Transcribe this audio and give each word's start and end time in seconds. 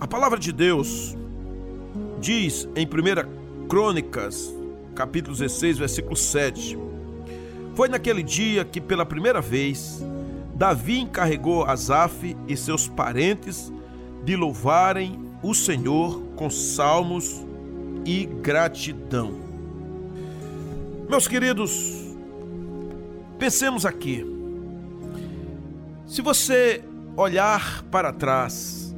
A 0.00 0.06
palavra 0.06 0.38
de 0.38 0.50
Deus 0.50 1.14
diz 2.22 2.66
em 2.74 2.86
1 2.86 3.68
Crônicas, 3.68 4.50
capítulo 4.94 5.36
16, 5.36 5.76
versículo 5.76 6.16
7. 6.16 6.78
Foi 7.74 7.86
naquele 7.86 8.22
dia 8.22 8.64
que 8.64 8.80
pela 8.80 9.04
primeira 9.04 9.42
vez 9.42 10.02
Davi 10.54 11.00
encarregou 11.00 11.64
Asaf 11.64 12.34
e 12.48 12.56
seus 12.56 12.88
parentes 12.88 13.70
de 14.24 14.36
louvarem 14.36 15.20
o 15.42 15.54
Senhor 15.54 16.22
com 16.34 16.48
salmos 16.48 17.44
e 18.06 18.24
gratidão. 18.24 19.34
Meus 21.10 21.28
queridos, 21.28 22.16
pensemos 23.38 23.84
aqui. 23.84 24.24
Se 26.06 26.22
você 26.22 26.82
olhar 27.16 27.84
para 27.90 28.14
trás, 28.14 28.89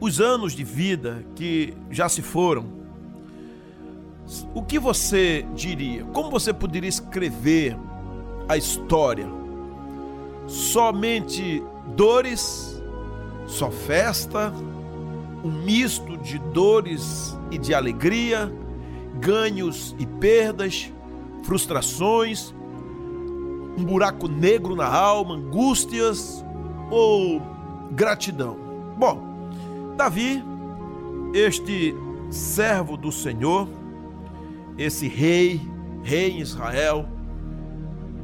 os 0.00 0.20
anos 0.20 0.52
de 0.52 0.64
vida 0.64 1.24
que 1.34 1.74
já 1.90 2.08
se 2.08 2.22
foram, 2.22 2.66
o 4.54 4.62
que 4.62 4.78
você 4.78 5.46
diria? 5.54 6.04
Como 6.06 6.30
você 6.30 6.52
poderia 6.52 6.88
escrever 6.88 7.76
a 8.48 8.56
história? 8.56 9.26
Somente 10.46 11.62
dores, 11.94 12.82
só 13.46 13.70
festa, 13.70 14.52
um 15.44 15.50
misto 15.50 16.16
de 16.18 16.38
dores 16.38 17.36
e 17.50 17.58
de 17.58 17.72
alegria, 17.72 18.52
ganhos 19.20 19.94
e 19.98 20.06
perdas, 20.06 20.92
frustrações, 21.44 22.52
um 23.78 23.84
buraco 23.84 24.26
negro 24.26 24.74
na 24.74 24.86
alma, 24.86 25.34
angústias? 25.34 26.44
Ou 26.90 27.40
gratidão. 27.92 28.56
Bom, 28.96 29.25
Davi, 29.96 30.44
este 31.32 31.94
servo 32.30 32.96
do 32.96 33.10
Senhor, 33.10 33.66
esse 34.76 35.08
rei, 35.08 35.60
rei 36.02 36.32
em 36.32 36.40
Israel, 36.40 37.08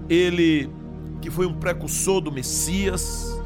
ele 0.09 0.71
que 1.23 1.31
foi 1.31 1.47
um 1.47 1.55
precursor 1.55 2.21
do 2.21 2.31
Messias. 2.31 3.41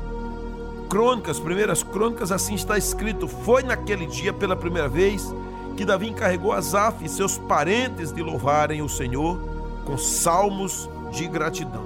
Crônicas, 0.88 1.38
primeiras 1.38 1.82
crônicas, 1.82 2.32
assim 2.32 2.54
está 2.54 2.76
escrito: 2.76 3.28
Foi 3.28 3.62
naquele 3.62 4.06
dia 4.06 4.32
pela 4.32 4.56
primeira 4.56 4.88
vez 4.88 5.32
que 5.76 5.84
Davi 5.84 6.08
encarregou 6.08 6.52
Asaf 6.52 7.04
e 7.04 7.08
seus 7.08 7.38
parentes 7.38 8.12
de 8.12 8.22
louvarem 8.22 8.82
o 8.82 8.88
Senhor 8.88 9.38
com 9.84 9.96
salmos 9.96 10.88
de 11.12 11.28
gratidão. 11.28 11.84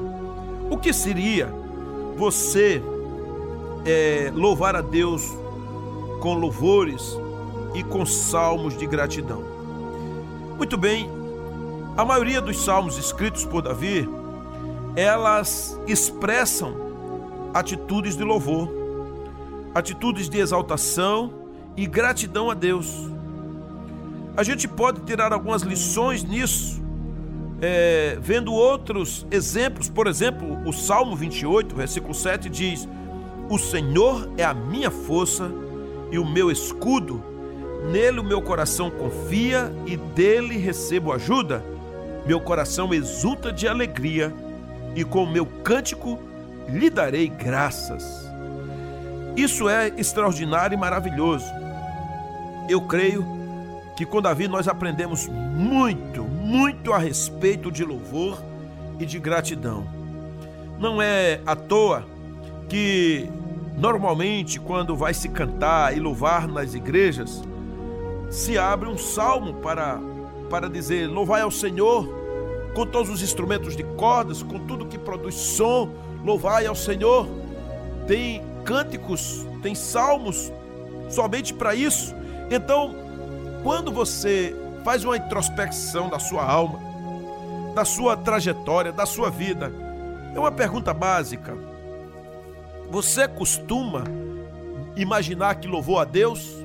O 0.70 0.78
que 0.78 0.92
seria 0.92 1.52
você 2.16 2.80
é, 3.84 4.30
louvar 4.34 4.76
a 4.76 4.80
Deus 4.80 5.39
com 6.20 6.34
louvores 6.34 7.18
e 7.74 7.82
com 7.82 8.06
salmos 8.06 8.76
de 8.78 8.86
gratidão? 8.86 9.42
Muito 10.56 10.76
bem, 10.76 11.10
a 11.96 12.04
maioria 12.04 12.40
dos 12.40 12.64
salmos 12.64 12.98
escritos 12.98 13.44
por 13.44 13.62
Davi, 13.62 14.08
elas 14.94 15.78
expressam 15.86 16.74
atitudes 17.52 18.16
de 18.16 18.22
louvor, 18.22 18.68
atitudes 19.74 20.28
de 20.28 20.38
exaltação 20.38 21.32
e 21.76 21.86
gratidão 21.86 22.50
a 22.50 22.54
Deus. 22.54 23.08
A 24.36 24.42
gente 24.42 24.68
pode 24.68 25.00
tirar 25.00 25.32
algumas 25.32 25.62
lições 25.62 26.22
nisso 26.22 26.80
é, 27.62 28.16
vendo 28.20 28.52
outros 28.52 29.26
exemplos, 29.30 29.88
por 29.88 30.06
exemplo, 30.06 30.58
o 30.66 30.72
Salmo 30.72 31.14
28, 31.14 31.74
versículo 31.74 32.14
7 32.14 32.48
diz: 32.48 32.88
O 33.48 33.58
Senhor 33.58 34.30
é 34.38 34.44
a 34.44 34.54
minha 34.54 34.90
força 34.90 35.50
e 36.10 36.18
o 36.18 36.24
meu 36.24 36.50
escudo, 36.50 37.22
nele 37.90 38.20
o 38.20 38.24
meu 38.24 38.42
coração 38.42 38.90
confia 38.90 39.72
e 39.86 39.96
dele 39.96 40.56
recebo 40.56 41.12
ajuda. 41.12 41.64
Meu 42.26 42.40
coração 42.40 42.92
exulta 42.92 43.52
de 43.52 43.66
alegria 43.66 44.32
e 44.94 45.04
com 45.04 45.24
o 45.24 45.30
meu 45.30 45.46
cântico 45.46 46.18
lhe 46.68 46.90
darei 46.90 47.28
graças. 47.28 48.04
Isso 49.36 49.68
é 49.68 49.88
extraordinário 49.96 50.74
e 50.74 50.78
maravilhoso. 50.78 51.46
Eu 52.68 52.82
creio 52.82 53.24
que 53.96 54.04
com 54.04 54.20
Davi 54.20 54.48
nós 54.48 54.66
aprendemos 54.68 55.28
muito, 55.28 56.22
muito 56.24 56.92
a 56.92 56.98
respeito 56.98 57.70
de 57.70 57.84
louvor 57.84 58.42
e 58.98 59.06
de 59.06 59.18
gratidão. 59.18 59.86
Não 60.78 61.00
é 61.00 61.40
à 61.46 61.54
toa 61.54 62.06
que 62.68 63.28
normalmente 63.80 64.60
quando 64.60 64.94
vai 64.94 65.14
se 65.14 65.28
cantar 65.28 65.96
e 65.96 66.00
louvar 66.00 66.46
nas 66.46 66.74
igrejas, 66.74 67.42
se 68.30 68.56
abre 68.58 68.88
um 68.88 68.98
salmo 68.98 69.54
para 69.54 69.98
para 70.48 70.68
dizer 70.68 71.06
louvai 71.08 71.42
ao 71.42 71.50
Senhor 71.50 72.08
com 72.74 72.84
todos 72.84 73.08
os 73.08 73.22
instrumentos 73.22 73.76
de 73.76 73.84
cordas, 73.84 74.42
com 74.42 74.58
tudo 74.58 74.86
que 74.86 74.98
produz 74.98 75.34
som, 75.34 75.90
louvai 76.24 76.66
ao 76.66 76.74
Senhor. 76.74 77.26
Tem 78.06 78.42
cânticos, 78.64 79.46
tem 79.62 79.74
salmos 79.74 80.52
somente 81.08 81.54
para 81.54 81.74
isso. 81.74 82.14
Então, 82.50 82.94
quando 83.62 83.92
você 83.92 84.56
Faz 84.84 85.04
uma 85.04 85.16
introspecção 85.16 86.08
da 86.08 86.18
sua 86.18 86.42
alma, 86.42 86.78
da 87.74 87.84
sua 87.84 88.16
trajetória, 88.16 88.92
da 88.92 89.04
sua 89.04 89.30
vida. 89.30 89.70
É 90.34 90.38
uma 90.38 90.50
pergunta 90.50 90.94
básica. 90.94 91.56
Você 92.90 93.28
costuma 93.28 94.02
imaginar 94.96 95.54
que 95.54 95.68
louvou 95.68 96.00
a 96.00 96.04
Deus? 96.04 96.64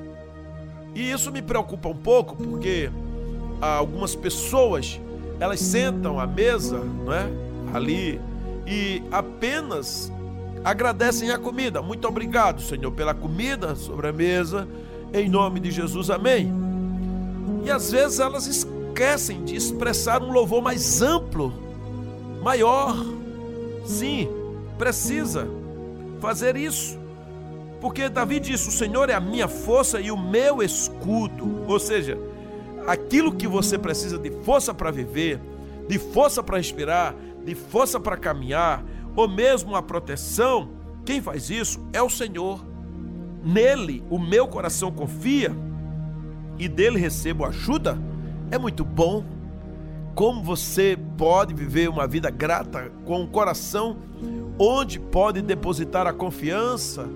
E 0.92 1.10
isso 1.10 1.30
me 1.30 1.40
preocupa 1.40 1.88
um 1.88 1.96
pouco, 1.96 2.34
porque 2.34 2.90
algumas 3.60 4.16
pessoas 4.16 5.00
elas 5.38 5.60
sentam 5.60 6.18
à 6.18 6.26
mesa, 6.26 6.78
não 6.78 7.12
é? 7.12 7.28
Ali 7.72 8.20
e 8.66 9.02
apenas 9.12 10.12
agradecem 10.64 11.30
a 11.30 11.38
comida. 11.38 11.80
Muito 11.80 12.08
obrigado, 12.08 12.60
Senhor, 12.60 12.90
pela 12.90 13.14
comida 13.14 13.76
sobre 13.76 14.08
a 14.08 14.12
mesa. 14.12 14.66
Em 15.14 15.28
nome 15.28 15.60
de 15.60 15.70
Jesus, 15.70 16.10
amém. 16.10 16.52
E 17.64 17.70
às 17.70 17.92
vezes 17.92 18.18
elas 18.18 18.48
esquecem 18.48 19.44
de 19.44 19.54
expressar 19.54 20.22
um 20.22 20.32
louvor 20.32 20.60
mais 20.60 21.00
amplo, 21.02 21.52
maior. 22.42 22.96
Sim, 23.84 24.28
precisa 24.76 25.48
fazer 26.26 26.56
isso. 26.56 26.98
Porque 27.80 28.08
Davi 28.08 28.40
disse: 28.40 28.68
O 28.68 28.72
Senhor 28.72 29.08
é 29.08 29.14
a 29.14 29.20
minha 29.20 29.46
força 29.46 30.00
e 30.00 30.10
o 30.10 30.16
meu 30.16 30.60
escudo. 30.60 31.64
Ou 31.68 31.78
seja, 31.78 32.18
aquilo 32.84 33.32
que 33.32 33.46
você 33.46 33.78
precisa 33.78 34.18
de 34.18 34.32
força 34.42 34.74
para 34.74 34.90
viver, 34.90 35.40
de 35.88 35.98
força 36.00 36.42
para 36.42 36.56
respirar, 36.56 37.14
de 37.44 37.54
força 37.54 38.00
para 38.00 38.16
caminhar, 38.16 38.84
ou 39.14 39.28
mesmo 39.28 39.76
a 39.76 39.82
proteção, 39.82 40.70
quem 41.04 41.22
faz 41.22 41.48
isso 41.48 41.80
é 41.92 42.02
o 42.02 42.10
Senhor. 42.10 42.64
Nele 43.44 44.02
o 44.10 44.18
meu 44.18 44.48
coração 44.48 44.90
confia 44.90 45.54
e 46.58 46.66
dele 46.66 46.98
recebo 46.98 47.44
ajuda, 47.44 47.96
é 48.50 48.58
muito 48.58 48.84
bom. 48.84 49.24
Como 50.16 50.42
você 50.42 50.98
pode 51.16 51.54
viver 51.54 51.88
uma 51.88 52.08
vida 52.08 52.30
grata 52.30 52.90
com 53.04 53.20
um 53.20 53.26
coração 53.26 53.98
onde 54.58 54.98
pode 54.98 55.42
depositar 55.42 56.06
a 56.06 56.12
confiança, 56.12 57.08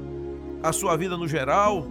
a 0.62 0.72
sua 0.72 0.96
vida 0.96 1.16
no 1.16 1.26
geral 1.26 1.86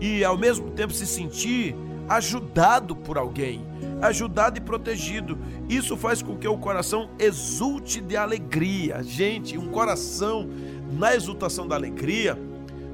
e 0.00 0.24
ao 0.24 0.36
mesmo 0.36 0.70
tempo 0.70 0.92
se 0.92 1.06
sentir 1.06 1.74
ajudado 2.08 2.94
por 2.94 3.16
alguém, 3.16 3.64
ajudado 4.02 4.58
e 4.58 4.60
protegido. 4.60 5.38
Isso 5.68 5.96
faz 5.96 6.22
com 6.22 6.36
que 6.36 6.46
o 6.46 6.58
coração 6.58 7.08
exulte 7.18 8.00
de 8.00 8.16
alegria. 8.16 9.02
Gente, 9.02 9.56
um 9.56 9.68
coração 9.68 10.48
na 10.92 11.14
exultação 11.14 11.66
da 11.66 11.74
alegria 11.74 12.38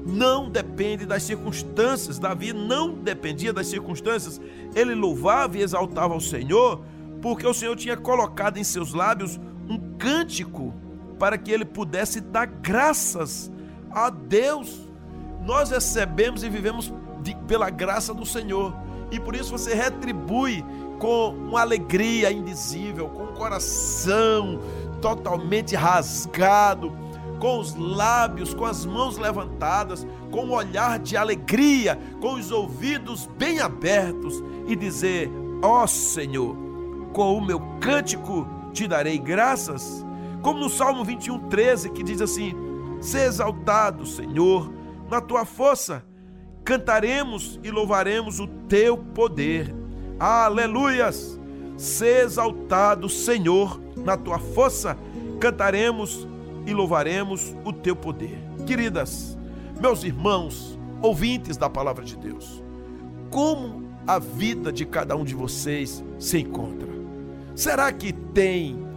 não 0.05 0.49
depende 0.49 1.05
das 1.05 1.23
circunstâncias. 1.23 2.17
Davi 2.17 2.53
não 2.53 2.93
dependia 2.93 3.53
das 3.53 3.67
circunstâncias. 3.67 4.39
Ele 4.73 4.95
louvava 4.95 5.57
e 5.57 5.61
exaltava 5.61 6.13
ao 6.13 6.21
Senhor, 6.21 6.81
porque 7.21 7.45
o 7.45 7.53
Senhor 7.53 7.75
tinha 7.75 7.97
colocado 7.97 8.57
em 8.57 8.63
seus 8.63 8.93
lábios 8.93 9.39
um 9.69 9.77
cântico 9.97 10.73
para 11.21 11.37
que 11.37 11.51
ele 11.51 11.65
pudesse 11.65 12.19
dar 12.19 12.47
graças 12.47 13.51
a 13.91 14.09
Deus. 14.09 14.89
Nós 15.45 15.69
recebemos 15.69 16.43
e 16.43 16.49
vivemos 16.49 16.91
de, 17.21 17.35
pela 17.47 17.69
graça 17.69 18.11
do 18.11 18.25
Senhor. 18.25 18.73
E 19.11 19.19
por 19.19 19.35
isso 19.35 19.51
você 19.51 19.75
retribui 19.75 20.65
com 20.97 21.29
uma 21.29 21.61
alegria 21.61 22.31
indizível, 22.31 23.07
com 23.09 23.25
o 23.25 23.33
coração 23.33 24.59
totalmente 24.99 25.75
rasgado 25.75 26.91
com 27.39 27.59
os 27.59 27.75
lábios, 27.75 28.53
com 28.53 28.65
as 28.65 28.85
mãos 28.85 29.17
levantadas, 29.17 30.05
com 30.31 30.45
um 30.45 30.51
olhar 30.51 30.97
de 30.97 31.17
alegria, 31.17 31.99
com 32.19 32.33
os 32.33 32.51
ouvidos 32.51 33.27
bem 33.37 33.59
abertos 33.59 34.43
e 34.67 34.75
dizer: 34.75 35.29
Ó 35.61 35.83
oh, 35.83 35.87
Senhor, 35.87 36.55
com 37.13 37.37
o 37.37 37.45
meu 37.45 37.59
cântico 37.79 38.47
te 38.73 38.87
darei 38.87 39.19
graças. 39.19 40.03
Como 40.41 40.59
no 40.59 40.69
Salmo 40.69 41.03
21, 41.03 41.49
13, 41.49 41.91
que 41.91 42.03
diz 42.03 42.21
assim: 42.21 42.53
Se 42.99 43.17
exaltado, 43.17 44.05
Senhor, 44.05 44.71
na 45.09 45.21
tua 45.21 45.45
força, 45.45 46.03
cantaremos 46.63 47.59
e 47.63 47.69
louvaremos 47.69 48.39
o 48.39 48.47
teu 48.47 48.97
poder. 48.97 49.73
Aleluias! 50.19 51.39
Se 51.77 52.05
exaltado, 52.05 53.09
Senhor, 53.09 53.81
na 53.97 54.15
tua 54.15 54.37
força, 54.37 54.97
cantaremos 55.39 56.27
e 56.65 56.73
louvaremos 56.73 57.55
o 57.65 57.73
teu 57.73 57.95
poder. 57.95 58.37
Queridas, 58.67 59.37
meus 59.79 60.03
irmãos, 60.03 60.77
ouvintes 61.01 61.57
da 61.57 61.69
palavra 61.69 62.05
de 62.05 62.15
Deus, 62.15 62.63
como 63.31 63.89
a 64.05 64.19
vida 64.19 64.71
de 64.71 64.85
cada 64.85 65.15
um 65.15 65.23
de 65.23 65.33
vocês 65.33 66.03
se 66.19 66.39
encontra? 66.39 66.89
Será 67.55 67.91
que 67.91 68.13
tem 68.13 68.90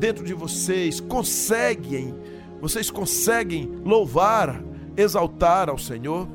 dentro 0.00 0.24
de 0.24 0.32
vocês, 0.32 0.98
conseguem, 0.98 2.14
vocês 2.60 2.90
conseguem 2.90 3.70
louvar, 3.84 4.60
exaltar 4.96 5.68
ao 5.68 5.76
Senhor? 5.76 6.26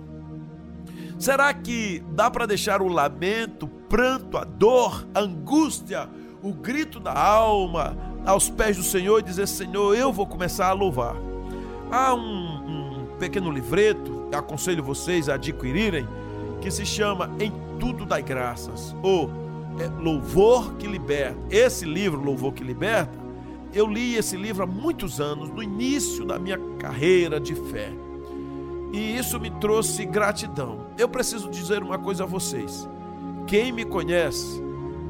Será 1.18 1.52
que 1.52 2.04
dá 2.12 2.30
para 2.30 2.46
deixar 2.46 2.82
o 2.82 2.88
lamento, 2.88 3.66
o 3.66 3.68
pranto, 3.68 4.38
a 4.38 4.44
dor, 4.44 5.08
a 5.16 5.22
angústia, 5.22 6.08
o 6.44 6.54
grito 6.54 7.00
da 7.00 7.18
alma 7.18 7.98
aos 8.24 8.50
pés 8.50 8.78
do 8.78 8.84
Senhor 8.84 9.20
e 9.20 9.24
dizer: 9.24 9.48
Senhor, 9.48 9.96
eu 9.96 10.14
vou 10.14 10.28
começar 10.28 10.68
a 10.68 10.74
louvar? 10.74 11.16
Há 11.92 12.14
um, 12.14 12.20
um 12.20 13.18
pequeno 13.18 13.50
livreto, 13.50 14.30
aconselho 14.32 14.84
vocês 14.84 15.28
a 15.28 15.36
adquirirem, 15.36 16.08
que 16.62 16.70
se 16.70 16.86
chama 16.86 17.32
Em 17.40 17.52
Tudo 17.80 18.06
Dai 18.06 18.22
Graças, 18.22 18.96
ou 19.02 19.30
é, 19.80 19.88
Louvor 20.00 20.76
que 20.76 20.86
Liberta. 20.86 21.40
Esse 21.50 21.86
livro, 21.86 22.22
Louvor 22.22 22.54
que 22.54 22.64
Liberta, 22.64 23.25
eu 23.76 23.86
li 23.86 24.16
esse 24.16 24.38
livro 24.38 24.64
há 24.64 24.66
muitos 24.66 25.20
anos, 25.20 25.50
no 25.50 25.62
início 25.62 26.26
da 26.26 26.40
minha 26.40 26.58
carreira 26.80 27.42
de 27.42 27.54
fé. 27.54 27.92
E 28.94 29.18
isso 29.18 29.38
me 29.38 29.52
trouxe 29.52 30.06
gratidão. 30.06 30.86
Eu 30.98 31.10
preciso 31.10 31.50
dizer 31.50 31.84
uma 31.84 32.00
coisa 32.00 32.24
a 32.24 32.26
vocês. 32.26 32.88
Quem 33.46 33.74
me 33.74 33.84
conhece 33.84 34.64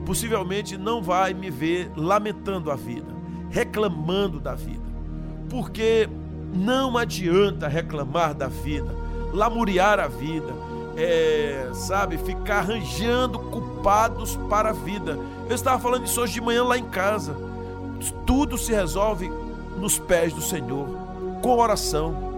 possivelmente 0.03 0.77
não 0.77 0.99
vai 0.99 1.31
me 1.31 1.51
ver 1.51 1.91
lamentando 1.95 2.71
a 2.71 2.75
vida, 2.75 3.13
reclamando 3.51 4.39
da 4.39 4.55
vida. 4.55 4.83
Porque 5.47 6.09
não 6.51 6.97
adianta 6.97 7.67
reclamar 7.67 8.33
da 8.33 8.47
vida, 8.47 8.95
lamuriar 9.31 9.99
a 9.99 10.07
vida, 10.07 10.53
é, 10.97 11.69
sabe, 11.71 12.17
ficar 12.17 12.59
arranjando 12.59 13.37
culpados 13.37 14.35
para 14.49 14.69
a 14.69 14.73
vida. 14.73 15.19
Eu 15.47 15.53
estava 15.53 15.79
falando 15.79 16.05
isso 16.05 16.19
hoje 16.19 16.33
de 16.33 16.41
manhã 16.41 16.63
lá 16.63 16.79
em 16.79 16.85
casa. 16.85 17.44
Tudo 18.35 18.57
se 18.57 18.73
resolve 18.73 19.31
nos 19.77 19.97
pés 19.97 20.33
do 20.33 20.41
Senhor, 20.41 20.89
com 21.41 21.57
oração 21.57 22.33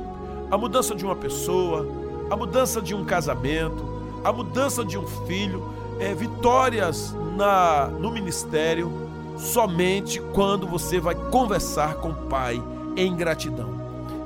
a 0.51 0.55
mudança 0.55 0.93
de 0.93 1.03
uma 1.03 1.15
pessoa, 1.15 1.87
a 2.29 2.37
mudança 2.37 2.79
de 2.79 2.93
um 2.93 3.03
casamento, 3.03 3.83
a 4.23 4.31
mudança 4.31 4.85
de 4.85 4.95
um 4.95 5.07
filho, 5.25 5.73
é, 5.99 6.13
vitórias 6.13 7.15
na, 7.35 7.87
no 7.87 8.11
ministério, 8.11 8.91
somente 9.39 10.21
quando 10.35 10.67
você 10.67 10.99
vai 10.99 11.15
conversar 11.15 11.95
com 11.95 12.09
o 12.09 12.27
Pai 12.27 12.61
em 12.95 13.15
gratidão. 13.15 13.71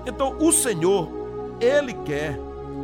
Então, 0.06 0.36
o 0.42 0.52
Senhor, 0.52 1.08
Ele 1.62 1.94
quer 1.94 2.38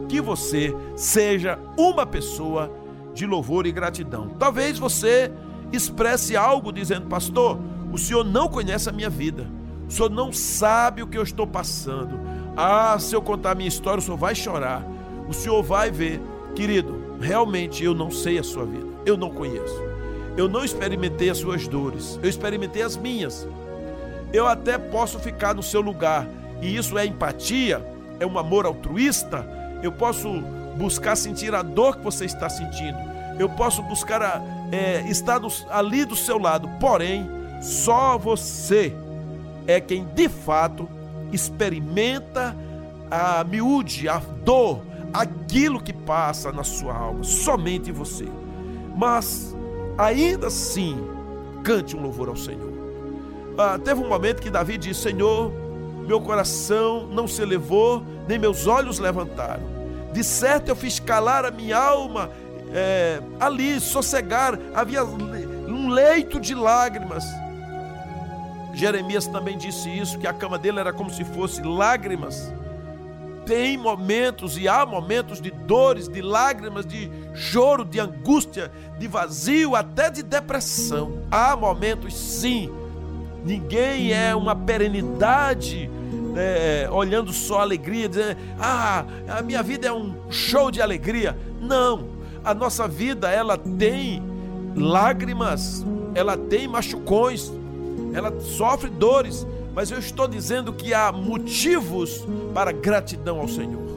que 0.07 0.22
você 0.22 0.74
seja 0.95 1.60
uma 1.75 2.06
pessoa 2.06 2.72
de 3.13 3.25
louvor 3.25 3.68
e 3.68 3.72
gratidão. 3.74 4.30
Talvez 4.40 4.80
você 4.80 5.30
expresse 5.74 6.38
algo 6.38 6.72
dizendo, 6.72 7.07
pastor, 7.07 7.60
o 7.92 7.98
senhor 7.98 8.24
não 8.24 8.48
conhece 8.48 8.89
a 8.89 8.92
minha 8.92 9.10
vida, 9.10 9.48
o 9.88 9.92
senhor 9.92 10.10
não 10.10 10.31
sabe 10.31 11.01
o 11.01 11.07
que 11.07 11.18
eu 11.18 11.24
estou 11.24 11.48
passando, 11.48 12.19
ah, 12.60 12.98
se 13.00 13.16
eu 13.16 13.22
contar 13.22 13.51
a 13.51 13.56
minha 13.56 13.68
história, 13.68 14.00
o 14.00 14.01
senhor 14.01 14.18
vai 14.18 14.34
chorar. 14.34 14.84
O 15.30 15.34
senhor 15.34 15.62
vai 15.62 15.92
ver, 15.92 16.19
querido, 16.56 17.16
realmente 17.22 17.84
eu 17.84 17.94
não 17.94 18.10
sei 18.10 18.39
a 18.39 18.44
sua 18.44 18.66
vida. 18.66 18.88
Eu 19.06 19.16
não 19.16 19.30
conheço. 19.30 19.80
Eu 20.36 20.48
não 20.50 20.66
experimentei 20.66 21.30
as 21.30 21.38
suas 21.38 21.68
dores. 21.68 22.19
Eu 22.22 22.28
experimentei 22.28 22.81
as 22.81 22.98
minhas. 22.98 23.48
Eu 24.33 24.48
até 24.48 24.75
posso 24.80 25.19
ficar 25.19 25.54
no 25.54 25.62
seu 25.62 25.81
lugar. 25.81 26.28
E 26.60 26.75
isso 26.75 26.98
é 26.98 27.06
empatia, 27.06 27.86
é 28.19 28.25
um 28.25 28.40
amor 28.40 28.66
altruísta. 28.66 29.48
Eu 29.83 29.92
posso 29.92 30.28
buscar 30.78 31.16
sentir 31.16 31.54
a 31.54 31.62
dor 31.62 31.98
que 31.98 32.04
você 32.04 32.25
está 32.25 32.50
sentindo. 32.50 32.98
Eu 33.38 33.50
posso 33.50 33.83
buscar 33.83 34.24
a, 34.24 34.42
é, 34.72 35.01
estar 35.07 35.40
ali 35.69 36.06
do 36.06 36.16
seu 36.16 36.40
lado. 36.40 36.68
Porém, 36.80 37.30
só 37.62 38.18
você 38.18 38.94
é 39.65 39.81
quem 39.81 40.06
de 40.06 40.30
fato 40.30 40.88
experimenta 41.31 42.56
a 43.12 43.44
miúde, 43.44 44.07
a 44.07 44.18
dor, 44.18 44.81
aquilo 45.13 45.81
que 45.81 45.94
passa 45.94 46.51
na 46.51 46.63
sua 46.63 46.95
alma, 46.95 47.24
somente 47.24 47.92
você. 47.92 48.27
Mas 48.95 49.56
ainda 49.98 50.48
assim, 50.48 50.98
cante 51.63 51.95
um 51.95 52.01
louvor 52.01 52.30
ao 52.30 52.38
Senhor. 52.38 52.74
Ah, 53.57 53.80
teve 53.83 54.01
um 54.01 54.07
momento 54.07 54.42
que 54.42 54.50
Davi 54.50 54.77
disse: 54.77 55.01
Senhor, 55.01 55.51
meu 56.07 56.21
coração 56.21 57.07
não 57.07 57.27
se 57.27 57.42
elevou, 57.42 58.04
nem 58.27 58.38
meus 58.38 58.68
olhos 58.68 59.00
levantaram. 59.00 59.63
De 60.13 60.24
certo 60.24 60.69
eu 60.69 60.75
fiz 60.75 61.00
calar 61.00 61.45
a 61.45 61.51
minha 61.51 61.77
alma 61.77 62.30
é, 62.74 63.21
ali, 63.39 63.80
sossegar, 63.80 64.57
havia 64.74 65.04
um 65.04 65.89
leito 65.89 66.39
de 66.39 66.54
lágrimas 66.54 67.25
Jeremias 68.77 69.25
também 69.25 69.57
disse 69.57 69.89
isso, 69.89 70.19
que 70.19 70.27
a 70.27 70.33
cama 70.33 70.59
dele 70.59 70.79
era 70.79 70.94
como 70.94 71.09
se 71.09 71.24
fosse 71.24 71.63
lágrimas. 71.63 72.53
Tem 73.44 73.75
momentos 73.75 74.57
e 74.57 74.68
há 74.68 74.85
momentos 74.85 75.41
de 75.41 75.50
dores, 75.50 76.07
de 76.07 76.21
lágrimas, 76.21 76.85
de 76.85 77.09
choro, 77.33 77.83
de 77.83 78.00
angústia, 78.00 78.71
de 79.00 79.07
vazio, 79.07 79.75
até 79.75 80.12
de 80.12 80.21
depressão. 80.21 81.24
Há 81.31 81.56
momentos 81.56 82.13
sim. 82.13 82.69
Ninguém 83.44 84.13
é 84.13 84.35
uma 84.35 84.56
perenidade 84.56 85.89
é, 86.35 86.88
olhando 86.91 87.33
só 87.33 87.62
alegria, 87.62 88.07
dizendo, 88.07 88.38
ah, 88.59 89.06
a 89.27 89.41
minha 89.41 89.63
vida 89.63 89.88
é 89.88 89.91
um 89.91 90.13
show 90.30 90.69
de 90.69 90.81
alegria. 90.81 91.35
Não, 91.59 92.09
a 92.44 92.53
nossa 92.53 92.88
vida 92.88 93.30
ela 93.31 93.57
tem 93.57 94.21
lágrimas, 94.75 95.83
ela 96.13 96.38
tem 96.38 96.68
machucões, 96.68 97.51
ela 98.13 98.39
sofre 98.39 98.89
dores, 98.89 99.45
mas 99.74 99.92
eu 99.92 100.00
estou 100.00 100.27
dizendo 100.27 100.74
que 100.74 100.94
há 100.94 101.12
motivos 101.12 102.25
para 102.54 102.71
gratidão 102.71 103.39
ao 103.39 103.48
Senhor. 103.48 103.88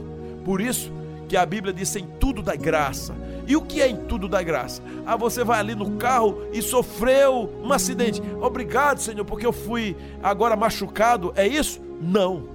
Por 0.45 0.61
isso 0.61 0.91
que 1.27 1.37
a 1.37 1.45
Bíblia 1.45 1.73
diz 1.73 1.95
em 1.95 2.05
tudo 2.19 2.41
da 2.41 2.55
graça. 2.55 3.15
E 3.47 3.55
o 3.55 3.61
que 3.61 3.81
é 3.81 3.89
em 3.89 3.95
tudo 3.95 4.27
da 4.27 4.41
graça? 4.43 4.81
Ah, 5.05 5.15
você 5.15 5.43
vai 5.43 5.59
ali 5.59 5.75
no 5.75 5.91
carro 5.97 6.41
e 6.53 6.61
sofreu 6.61 7.51
um 7.63 7.71
acidente. 7.73 8.21
Obrigado, 8.39 8.99
Senhor, 8.99 9.25
porque 9.25 9.45
eu 9.45 9.51
fui 9.51 9.95
agora 10.21 10.55
machucado. 10.55 11.33
É 11.35 11.47
isso? 11.47 11.81
Não. 12.01 12.49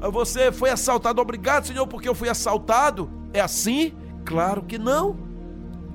Ah, 0.00 0.08
você 0.08 0.50
foi 0.50 0.70
assaltado. 0.70 1.20
Obrigado, 1.20 1.66
Senhor, 1.66 1.86
porque 1.86 2.08
eu 2.08 2.14
fui 2.14 2.28
assaltado. 2.28 3.10
É 3.32 3.40
assim? 3.40 3.92
Claro 4.24 4.62
que 4.62 4.78
não. 4.78 5.16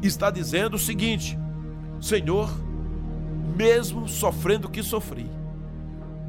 Está 0.01 0.31
dizendo 0.31 0.75
o 0.75 0.79
seguinte: 0.79 1.37
Senhor, 1.99 2.49
mesmo 3.59 4.07
sofrendo 4.07 4.69
o 4.69 4.71
que 4.71 4.81
sofri, 4.81 5.29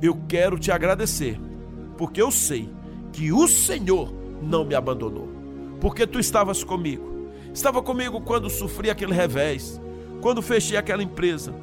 eu 0.03 0.19
quero 0.27 0.59
te 0.59 0.73
agradecer, 0.73 1.41
porque 1.97 2.21
eu 2.21 2.29
sei 2.29 2.69
que 3.13 3.33
o 3.33 3.47
Senhor 3.47 4.13
não 4.43 4.65
me 4.65 4.75
abandonou, 4.75 5.29
porque 5.81 6.09
tu 6.09 6.19
estavas 6.19 6.65
comigo. 6.65 7.29
Estava 7.55 7.81
comigo 7.81 8.21
quando 8.21 8.51
sofri 8.51 8.91
aquele 8.91 9.15
revés, 9.15 9.81
quando 10.21 10.43
fechei 10.43 10.77
aquela 10.77 11.05
empresa, 11.05 11.55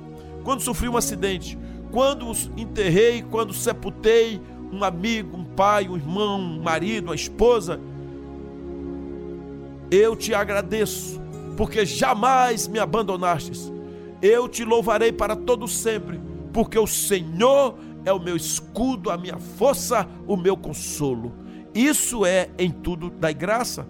quando 0.42 0.62
sofri 0.62 0.88
um 0.88 0.96
acidente, 0.96 1.60
quando 1.92 2.32
enterrei, 2.56 3.22
quando 3.22 3.54
sepultei 3.54 4.40
um 4.72 4.86
amigo, 4.86 5.36
um 5.36 5.44
pai, 5.44 5.90
um 5.90 5.98
irmão, 5.98 6.40
um 6.40 6.62
marido, 6.62 7.10
uma 7.10 7.16
esposa. 7.16 7.78
Eu 9.92 10.16
te 10.16 10.34
agradeço, 10.34 11.22
porque 11.58 11.86
jamais 11.86 12.70
me 12.70 12.80
abandonastes 12.80 13.70
eu 14.22 14.48
te 14.48 14.64
louvarei 14.64 15.12
para 15.12 15.36
todo 15.36 15.68
sempre, 15.68 16.20
porque 16.52 16.78
o 16.78 16.88
Senhor 16.88 17.76
é 18.06 18.12
o 18.12 18.20
meu 18.20 18.36
escudo, 18.36 19.12
a 19.12 19.18
minha 19.18 19.38
força, 19.38 20.08
o 20.28 20.38
meu 20.38 20.56
consolo. 20.56 21.34
Isso 21.74 22.26
é 22.26 22.50
em 22.58 22.72
tudo 22.72 23.10
da 23.10 23.32
graça. 23.32 23.86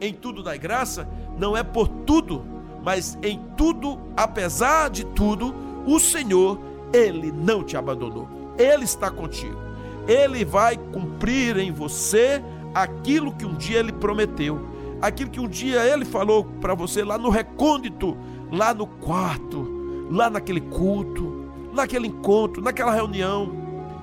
Em 0.00 0.12
tudo 0.12 0.42
da 0.42 0.56
graça 0.56 1.08
não 1.38 1.56
é 1.56 1.62
por 1.62 1.88
tudo, 1.88 2.44
mas 2.82 3.18
em 3.22 3.40
tudo, 3.56 3.98
apesar 4.16 4.88
de 4.90 5.04
tudo, 5.04 5.54
o 5.86 5.98
Senhor, 5.98 6.58
ele 6.92 7.32
não 7.32 7.62
te 7.62 7.76
abandonou. 7.76 8.28
Ele 8.58 8.84
está 8.84 9.10
contigo. 9.10 9.58
Ele 10.06 10.44
vai 10.44 10.76
cumprir 10.76 11.56
em 11.58 11.72
você 11.72 12.42
aquilo 12.72 13.32
que 13.32 13.44
um 13.44 13.54
dia 13.54 13.80
ele 13.80 13.92
prometeu, 13.92 14.60
aquilo 15.00 15.30
que 15.30 15.40
um 15.40 15.48
dia 15.48 15.84
ele 15.84 16.04
falou 16.04 16.44
para 16.60 16.74
você 16.74 17.02
lá 17.02 17.18
no 17.18 17.30
recôndito 17.30 18.16
lá 18.50 18.72
no 18.72 18.86
quarto, 18.86 20.06
lá 20.10 20.30
naquele 20.30 20.60
culto, 20.60 21.46
naquele 21.72 22.08
encontro, 22.08 22.62
naquela 22.62 22.92
reunião, 22.92 23.52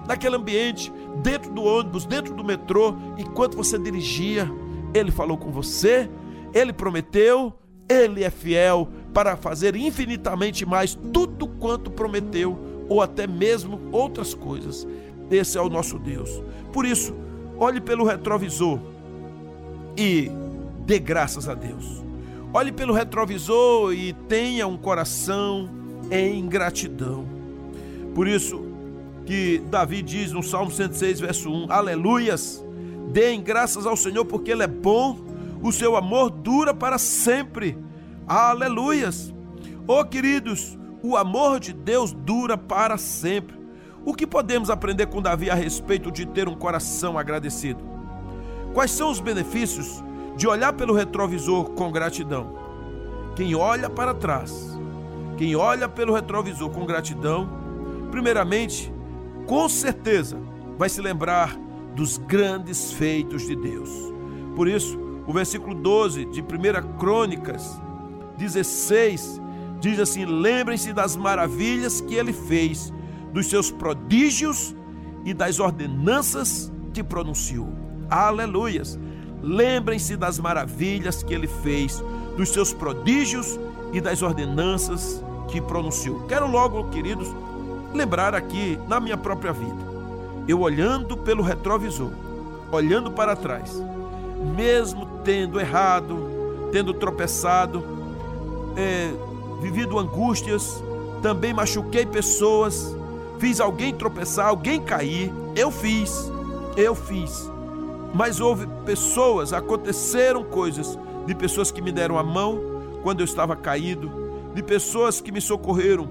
naquele 0.07 0.35
ambiente, 0.35 0.91
dentro 1.21 1.51
do 1.51 1.63
ônibus, 1.63 2.05
dentro 2.05 2.33
do 2.33 2.43
metrô, 2.43 2.95
enquanto 3.17 3.55
você 3.55 3.77
dirigia, 3.79 4.49
ele 4.93 5.11
falou 5.11 5.37
com 5.37 5.51
você, 5.51 6.09
Ele 6.53 6.71
prometeu, 6.71 7.51
ele 7.89 8.23
é 8.23 8.29
fiel 8.29 8.87
para 9.13 9.35
fazer 9.35 9.75
infinitamente 9.75 10.65
mais 10.65 10.93
tudo 11.11 11.47
quanto 11.47 11.89
prometeu, 11.89 12.57
ou 12.87 13.01
até 13.01 13.25
mesmo 13.25 13.79
outras 13.91 14.33
coisas. 14.33 14.87
Esse 15.31 15.57
é 15.57 15.61
o 15.61 15.69
nosso 15.69 15.97
Deus. 15.97 16.43
Por 16.71 16.85
isso, 16.85 17.15
olhe 17.57 17.81
pelo 17.81 18.05
retrovisor 18.05 18.79
e 19.97 20.29
dê 20.85 20.99
graças 20.99 21.49
a 21.49 21.55
Deus. 21.55 22.02
Olhe 22.53 22.71
pelo 22.71 22.93
retrovisor 22.93 23.93
e 23.93 24.13
tenha 24.13 24.67
um 24.67 24.77
coração 24.77 25.67
em 26.11 26.47
gratidão. 26.47 27.25
Por 28.13 28.27
isso 28.27 28.63
que 29.25 29.57
Davi 29.71 30.03
diz 30.03 30.31
no 30.31 30.43
Salmo 30.43 30.69
106, 30.69 31.19
verso 31.19 31.49
1: 31.49 31.71
Aleluias! 31.71 32.63
Deem 33.11 33.41
graças 33.41 33.87
ao 33.87 33.97
Senhor 33.97 34.23
porque 34.25 34.51
Ele 34.51 34.61
é 34.61 34.67
bom, 34.67 35.17
o 35.63 35.71
seu 35.71 35.95
amor 35.95 36.29
dura 36.29 36.75
para 36.75 36.99
sempre. 36.99 37.75
Aleluias! 38.27 39.33
Oh, 39.87 40.05
queridos, 40.05 40.77
o 41.01 41.17
amor 41.17 41.59
de 41.59 41.73
Deus 41.73 42.13
dura 42.13 42.55
para 42.55 42.99
sempre. 42.99 43.57
O 44.05 44.13
que 44.13 44.27
podemos 44.27 44.69
aprender 44.69 45.07
com 45.07 45.23
Davi 45.23 45.49
a 45.49 45.55
respeito 45.55 46.11
de 46.11 46.27
ter 46.27 46.47
um 46.47 46.55
coração 46.55 47.17
agradecido? 47.17 47.83
Quais 48.75 48.91
são 48.91 49.09
os 49.09 49.19
benefícios 49.19 50.03
de 50.35 50.47
olhar 50.47 50.73
pelo 50.73 50.93
retrovisor 50.93 51.71
com 51.71 51.91
gratidão? 51.91 52.57
Quem 53.35 53.55
olha 53.55 53.89
para 53.89 54.13
trás, 54.13 54.77
quem 55.37 55.55
olha 55.55 55.89
pelo 55.89 56.13
retrovisor 56.13 56.69
com 56.69 56.85
gratidão, 56.85 57.49
primeiramente, 58.11 58.93
com 59.47 59.67
certeza, 59.67 60.39
vai 60.77 60.89
se 60.89 61.01
lembrar 61.01 61.57
dos 61.95 62.17
grandes 62.17 62.91
feitos 62.91 63.45
de 63.45 63.55
Deus. 63.55 63.89
Por 64.55 64.67
isso, 64.67 64.99
o 65.25 65.33
versículo 65.33 65.73
12 65.73 66.25
de 66.25 66.41
1 66.41 66.97
Crônicas 66.97 67.79
16 68.37 69.41
diz 69.79 69.99
assim: 69.99 70.25
Lembrem-se 70.25 70.93
das 70.93 71.15
maravilhas 71.15 72.01
que 72.01 72.15
ele 72.15 72.33
fez 72.33 72.93
dos 73.31 73.47
seus 73.47 73.71
prodígios 73.71 74.75
e 75.25 75.33
das 75.33 75.59
ordenanças 75.59 76.71
que 76.93 77.03
pronunciou. 77.03 77.69
Aleluias! 78.09 78.99
Lembrem-se 79.43 80.15
das 80.15 80.39
maravilhas 80.39 81.21
que 81.21 81.33
ele 81.33 81.47
fez, 81.47 82.01
dos 82.37 82.49
seus 82.49 82.73
prodígios 82.73 83.59
e 83.91 83.99
das 83.99 84.21
ordenanças 84.21 85.21
que 85.49 85.59
pronunciou. 85.59 86.21
Quero 86.21 86.49
logo, 86.49 86.85
queridos, 86.85 87.27
lembrar 87.93 88.33
aqui 88.33 88.79
na 88.87 88.99
minha 88.99 89.17
própria 89.17 89.51
vida. 89.51 89.93
Eu 90.47 90.61
olhando 90.61 91.17
pelo 91.17 91.43
retrovisor, 91.43 92.11
olhando 92.71 93.11
para 93.11 93.35
trás, 93.35 93.71
mesmo 94.55 95.05
tendo 95.23 95.59
errado, 95.59 96.69
tendo 96.71 96.93
tropeçado, 96.93 97.83
é, 98.75 99.11
vivido 99.61 99.99
angústias, 99.99 100.81
também 101.21 101.53
machuquei 101.53 102.05
pessoas, 102.05 102.95
fiz 103.39 103.59
alguém 103.59 103.93
tropeçar, 103.93 104.47
alguém 104.47 104.81
cair. 104.81 105.31
Eu 105.55 105.69
fiz, 105.69 106.31
eu 106.75 106.95
fiz. 106.95 107.52
Mas 108.13 108.39
houve 108.39 108.67
pessoas, 108.85 109.53
aconteceram 109.53 110.43
coisas 110.43 110.97
de 111.25 111.33
pessoas 111.33 111.71
que 111.71 111.81
me 111.81 111.91
deram 111.91 112.17
a 112.17 112.23
mão 112.23 112.61
quando 113.01 113.21
eu 113.21 113.25
estava 113.25 113.55
caído, 113.55 114.11
de 114.53 114.61
pessoas 114.61 115.19
que 115.19 115.31
me 115.31 115.41
socorreram. 115.41 116.07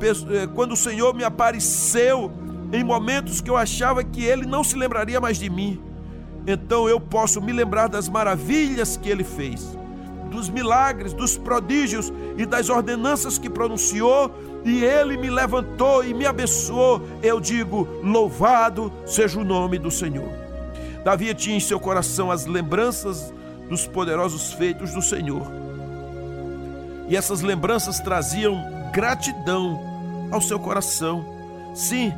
Eh, 0.00 0.46
quando 0.54 0.72
o 0.72 0.76
Senhor 0.76 1.14
me 1.14 1.24
apareceu 1.24 2.30
em 2.72 2.84
momentos 2.84 3.40
que 3.40 3.50
eu 3.50 3.56
achava 3.56 4.04
que 4.04 4.22
Ele 4.24 4.46
não 4.46 4.62
se 4.62 4.76
lembraria 4.76 5.20
mais 5.20 5.38
de 5.38 5.48
mim, 5.48 5.80
então 6.46 6.88
eu 6.88 7.00
posso 7.00 7.40
me 7.40 7.52
lembrar 7.52 7.88
das 7.88 8.08
maravilhas 8.08 8.96
que 8.96 9.08
Ele 9.08 9.24
fez 9.24 9.76
dos 10.28 10.48
milagres, 10.48 11.12
dos 11.12 11.36
prodígios 11.36 12.12
e 12.36 12.46
das 12.46 12.68
ordenanças 12.68 13.38
que 13.38 13.48
pronunciou, 13.48 14.30
e 14.64 14.84
ele 14.84 15.16
me 15.16 15.30
levantou 15.30 16.04
e 16.04 16.12
me 16.12 16.26
abençoou. 16.26 17.02
Eu 17.22 17.40
digo: 17.40 17.88
louvado 18.02 18.92
seja 19.06 19.40
o 19.40 19.44
nome 19.44 19.78
do 19.78 19.90
Senhor. 19.90 20.47
Davi 21.04 21.32
tinha 21.34 21.56
em 21.56 21.60
seu 21.60 21.78
coração 21.78 22.30
as 22.30 22.46
lembranças 22.46 23.32
dos 23.68 23.86
poderosos 23.86 24.52
feitos 24.52 24.92
do 24.92 25.02
Senhor. 25.02 25.46
E 27.08 27.16
essas 27.16 27.40
lembranças 27.40 28.00
traziam 28.00 28.62
gratidão 28.92 29.80
ao 30.30 30.40
seu 30.40 30.58
coração. 30.58 31.24
Sim, 31.74 32.12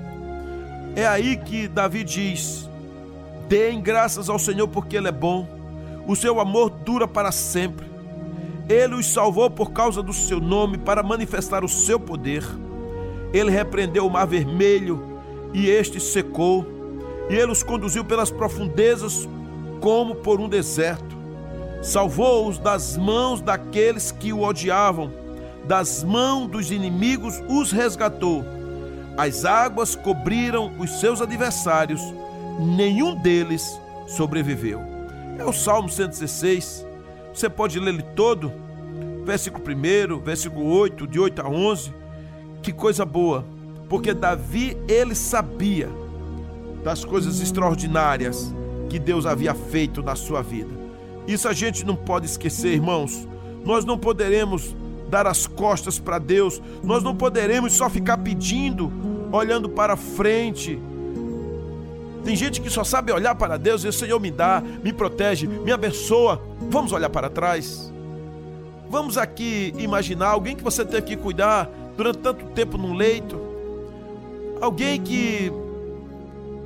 é 0.96 1.06
aí 1.06 1.36
que 1.36 1.68
Davi 1.68 2.02
diz: 2.02 2.68
Deem 3.48 3.80
graças 3.80 4.28
ao 4.28 4.38
Senhor 4.38 4.68
porque 4.68 4.96
Ele 4.96 5.08
é 5.08 5.12
bom, 5.12 5.46
o 6.06 6.16
seu 6.16 6.40
amor 6.40 6.70
dura 6.70 7.06
para 7.06 7.30
sempre. 7.30 7.88
Ele 8.68 8.94
os 8.94 9.06
salvou 9.06 9.50
por 9.50 9.72
causa 9.72 10.02
do 10.02 10.12
seu 10.12 10.40
nome 10.40 10.78
para 10.78 11.02
manifestar 11.02 11.64
o 11.64 11.68
seu 11.68 11.98
poder. 11.98 12.44
Ele 13.32 13.50
repreendeu 13.50 14.06
o 14.06 14.10
mar 14.10 14.26
vermelho 14.26 15.20
e 15.52 15.68
este 15.68 15.98
secou, 15.98 16.64
e 17.30 17.34
ele 17.34 17.52
os 17.52 17.62
conduziu 17.62 18.04
pelas 18.04 18.30
profundezas 18.30 19.28
como 19.80 20.16
por 20.16 20.40
um 20.40 20.48
deserto. 20.48 21.16
Salvou-os 21.80 22.58
das 22.58 22.96
mãos 22.96 23.40
daqueles 23.40 24.10
que 24.10 24.32
o 24.32 24.42
odiavam, 24.42 25.12
das 25.64 26.02
mãos 26.02 26.48
dos 26.48 26.72
inimigos 26.72 27.40
os 27.48 27.70
resgatou. 27.70 28.44
As 29.16 29.44
águas 29.44 29.94
cobriram 29.94 30.72
os 30.80 30.98
seus 30.98 31.22
adversários, 31.22 32.02
nenhum 32.58 33.14
deles 33.14 33.80
sobreviveu. 34.08 34.80
É 35.38 35.44
o 35.44 35.52
Salmo 35.52 35.88
116 35.88 36.90
você 37.32 37.48
pode 37.48 37.78
ler 37.78 37.94
ele 37.94 38.02
todo, 38.02 38.52
versículo 39.24 39.64
1, 39.64 40.18
versículo 40.18 40.66
8, 40.66 41.06
de 41.06 41.20
8 41.20 41.42
a 41.42 41.48
11. 41.48 41.94
Que 42.60 42.72
coisa 42.72 43.04
boa, 43.04 43.44
porque 43.88 44.12
Davi, 44.12 44.76
ele 44.88 45.14
sabia 45.14 45.88
das 46.82 47.04
coisas 47.04 47.40
extraordinárias 47.40 48.54
que 48.88 48.98
Deus 48.98 49.26
havia 49.26 49.54
feito 49.54 50.02
na 50.02 50.14
sua 50.16 50.42
vida. 50.42 50.70
Isso 51.26 51.48
a 51.48 51.52
gente 51.52 51.84
não 51.84 51.94
pode 51.94 52.26
esquecer, 52.26 52.74
irmãos. 52.74 53.28
Nós 53.64 53.84
não 53.84 53.98
poderemos 53.98 54.74
dar 55.08 55.26
as 55.26 55.46
costas 55.46 55.98
para 55.98 56.18
Deus, 56.18 56.62
nós 56.82 57.02
não 57.02 57.14
poderemos 57.14 57.72
só 57.72 57.90
ficar 57.90 58.18
pedindo, 58.18 58.92
olhando 59.32 59.68
para 59.68 59.96
frente 59.96 60.78
tem 62.24 62.36
gente 62.36 62.60
que 62.60 62.68
só 62.68 62.84
sabe 62.84 63.12
olhar 63.12 63.34
para 63.34 63.56
Deus 63.56 63.82
e 63.84 63.88
o 63.88 63.92
Senhor 63.92 64.20
me 64.20 64.30
dá, 64.30 64.62
me 64.84 64.92
protege, 64.92 65.46
me 65.46 65.72
abençoa. 65.72 66.40
Vamos 66.68 66.92
olhar 66.92 67.08
para 67.08 67.30
trás. 67.30 67.92
Vamos 68.88 69.16
aqui 69.16 69.72
imaginar 69.78 70.28
alguém 70.28 70.54
que 70.54 70.62
você 70.62 70.84
teve 70.84 71.02
que 71.02 71.16
cuidar 71.16 71.70
durante 71.96 72.18
tanto 72.18 72.44
tempo 72.46 72.76
num 72.76 72.94
leito. 72.94 73.40
Alguém 74.60 75.00
que 75.00 75.50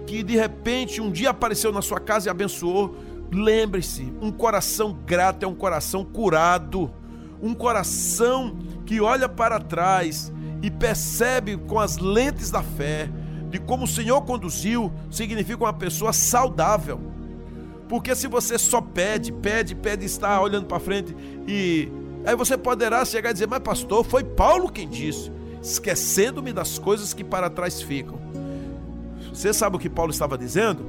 que 0.06 0.22
de 0.22 0.36
repente 0.36 1.00
um 1.00 1.10
dia 1.10 1.30
apareceu 1.30 1.72
na 1.72 1.82
sua 1.82 2.00
casa 2.00 2.28
e 2.28 2.30
abençoou. 2.30 2.96
Lembre-se, 3.32 4.12
um 4.20 4.30
coração 4.30 4.96
grato 5.06 5.44
é 5.44 5.46
um 5.46 5.54
coração 5.54 6.04
curado. 6.04 6.90
Um 7.42 7.54
coração 7.54 8.56
que 8.86 9.00
olha 9.00 9.28
para 9.28 9.60
trás 9.60 10.32
e 10.62 10.70
percebe 10.70 11.56
com 11.56 11.78
as 11.78 11.98
lentes 11.98 12.50
da 12.50 12.62
fé 12.62 13.10
de 13.50 13.58
como 13.60 13.84
o 13.84 13.88
Senhor 13.88 14.20
conduziu, 14.22 14.92
significa 15.10 15.62
uma 15.62 15.72
pessoa 15.72 16.12
saudável. 16.12 17.00
Porque 17.88 18.14
se 18.16 18.26
você 18.26 18.58
só 18.58 18.80
pede, 18.80 19.30
pede, 19.30 19.74
pede, 19.74 20.04
está 20.04 20.40
olhando 20.40 20.66
para 20.66 20.80
frente 20.80 21.14
e 21.46 21.88
aí 22.24 22.34
você 22.34 22.56
poderá 22.56 23.04
chegar 23.04 23.30
e 23.30 23.32
dizer: 23.32 23.46
"Mas 23.46 23.60
pastor, 23.60 24.04
foi 24.04 24.24
Paulo 24.24 24.68
quem 24.68 24.88
disse, 24.88 25.30
esquecendo-me 25.62 26.52
das 26.52 26.78
coisas 26.78 27.14
que 27.14 27.22
para 27.22 27.48
trás 27.48 27.80
ficam". 27.80 28.18
Você 29.34 29.52
sabe 29.52 29.76
o 29.76 29.78
que 29.80 29.90
Paulo 29.90 30.12
estava 30.12 30.38
dizendo? 30.38 30.86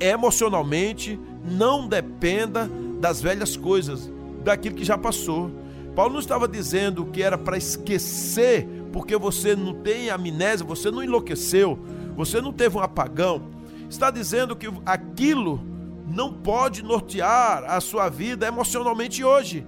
Emocionalmente, 0.00 1.18
não 1.44 1.86
dependa 1.86 2.68
das 3.00 3.22
velhas 3.22 3.56
coisas, 3.56 4.10
daquilo 4.42 4.74
que 4.74 4.84
já 4.84 4.98
passou. 4.98 5.50
Paulo 5.94 6.14
não 6.14 6.20
estava 6.20 6.48
dizendo 6.48 7.06
que 7.06 7.22
era 7.22 7.38
para 7.38 7.56
esquecer, 7.56 8.66
porque 8.92 9.16
você 9.16 9.54
não 9.54 9.72
tem 9.72 10.10
amnésia, 10.10 10.66
você 10.66 10.90
não 10.90 11.02
enlouqueceu, 11.02 11.78
você 12.16 12.40
não 12.40 12.52
teve 12.52 12.76
um 12.76 12.80
apagão, 12.80 13.42
está 13.88 14.10
dizendo 14.10 14.56
que 14.56 14.68
aquilo 14.84 15.60
não 16.06 16.32
pode 16.32 16.82
nortear 16.82 17.64
a 17.68 17.80
sua 17.80 18.08
vida 18.08 18.46
emocionalmente 18.46 19.22
hoje. 19.22 19.64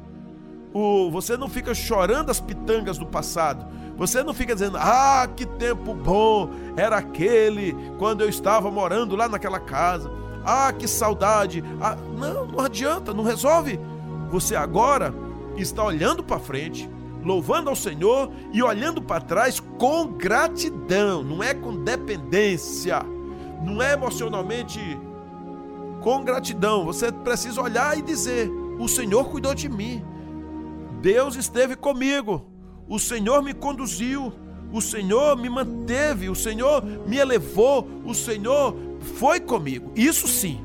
Você 1.13 1.37
não 1.37 1.49
fica 1.49 1.73
chorando 1.73 2.31
as 2.31 2.41
pitangas 2.41 2.99
do 2.99 3.07
passado. 3.07 3.67
Você 3.99 4.23
não 4.23 4.33
fica 4.33 4.55
dizendo, 4.55 4.78
ah, 4.78 5.28
que 5.35 5.45
tempo 5.45 5.93
bom 5.93 6.50
era 6.76 6.97
aquele 6.97 7.75
quando 7.99 8.21
eu 8.21 8.28
estava 8.28 8.71
morando 8.71 9.17
lá 9.17 9.28
naquela 9.28 9.59
casa. 9.59 10.09
Ah, 10.45 10.73
que 10.73 10.87
saudade. 10.87 11.64
Ah, 11.81 11.97
não, 12.17 12.47
não 12.47 12.61
adianta, 12.64 13.12
não 13.12 13.25
resolve. 13.25 13.78
Você 14.31 14.55
agora 14.55 15.12
está 15.57 15.83
olhando 15.83 16.23
para 16.23 16.38
frente, 16.38 16.88
louvando 17.25 17.71
ao 17.71 17.76
Senhor 17.76 18.31
e 18.52 18.62
olhando 18.62 19.02
para 19.02 19.21
trás 19.21 19.59
com 19.59 20.07
gratidão, 20.07 21.25
não 21.25 21.43
é 21.43 21.52
com 21.52 21.83
dependência, 21.83 23.02
não 23.64 23.83
é 23.83 23.95
emocionalmente 23.95 24.78
com 26.00 26.23
gratidão. 26.23 26.85
Você 26.85 27.11
precisa 27.11 27.61
olhar 27.61 27.99
e 27.99 28.02
dizer: 28.02 28.49
o 28.78 28.87
Senhor 28.87 29.28
cuidou 29.28 29.55
de 29.55 29.69
mim. 29.69 30.05
Deus 31.00 31.35
esteve 31.35 31.75
comigo. 31.75 32.47
O 32.88 32.99
Senhor 32.99 33.42
me 33.42 33.52
conduziu. 33.52 34.33
O 34.73 34.80
Senhor 34.80 35.37
me 35.37 35.49
manteve. 35.49 36.28
O 36.28 36.35
Senhor 36.35 36.83
me 36.85 37.18
elevou. 37.18 37.87
O 38.04 38.14
Senhor 38.14 38.75
foi 39.16 39.40
comigo. 39.40 39.92
Isso 39.95 40.26
sim. 40.26 40.61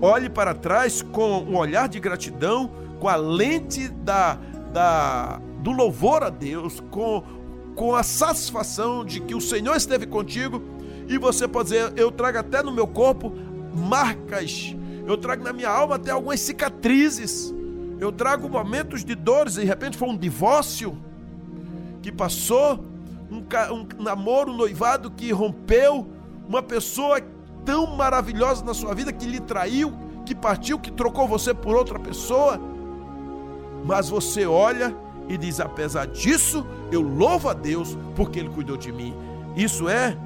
Olhe 0.00 0.28
para 0.28 0.54
trás 0.54 1.02
com 1.02 1.40
um 1.40 1.56
olhar 1.56 1.88
de 1.88 1.98
gratidão, 1.98 2.70
com 3.00 3.08
a 3.08 3.16
lente 3.16 3.88
da, 3.88 4.38
da, 4.72 5.40
do 5.60 5.72
louvor 5.72 6.22
a 6.22 6.30
Deus, 6.30 6.80
com, 6.90 7.22
com 7.74 7.94
a 7.94 8.02
satisfação 8.02 9.04
de 9.04 9.20
que 9.20 9.34
o 9.34 9.40
Senhor 9.40 9.74
esteve 9.74 10.06
contigo. 10.06 10.62
E 11.08 11.16
você 11.16 11.48
pode 11.48 11.70
dizer: 11.70 11.92
Eu 11.96 12.10
trago 12.10 12.38
até 12.38 12.62
no 12.62 12.72
meu 12.72 12.86
corpo 12.86 13.32
marcas, 13.74 14.74
eu 15.06 15.16
trago 15.16 15.44
na 15.44 15.52
minha 15.52 15.68
alma 15.68 15.96
até 15.96 16.10
algumas 16.10 16.40
cicatrizes, 16.40 17.54
eu 18.00 18.10
trago 18.10 18.48
momentos 18.48 19.04
de 19.04 19.14
dores. 19.14 19.54
De 19.54 19.64
repente 19.64 19.96
foi 19.96 20.08
um 20.08 20.16
divórcio 20.16 20.96
que 22.06 22.12
passou, 22.12 22.84
um, 23.28 23.42
um 23.98 24.02
namoro, 24.04 24.52
um 24.52 24.56
noivado 24.56 25.10
que 25.10 25.32
rompeu, 25.32 26.06
uma 26.48 26.62
pessoa 26.62 27.20
tão 27.64 27.96
maravilhosa 27.96 28.64
na 28.64 28.72
sua 28.72 28.94
vida 28.94 29.12
que 29.12 29.26
lhe 29.26 29.40
traiu, 29.40 29.92
que 30.24 30.32
partiu, 30.32 30.78
que 30.78 30.92
trocou 30.92 31.26
você 31.26 31.52
por 31.52 31.74
outra 31.74 31.98
pessoa. 31.98 32.60
Mas 33.84 34.08
você 34.08 34.46
olha 34.46 34.96
e 35.28 35.36
diz: 35.36 35.58
apesar 35.58 36.06
disso, 36.06 36.64
eu 36.92 37.00
louvo 37.00 37.48
a 37.48 37.52
Deus 37.52 37.98
porque 38.14 38.38
Ele 38.38 38.50
cuidou 38.50 38.76
de 38.76 38.92
mim. 38.92 39.12
Isso 39.56 39.88
é 39.88 40.16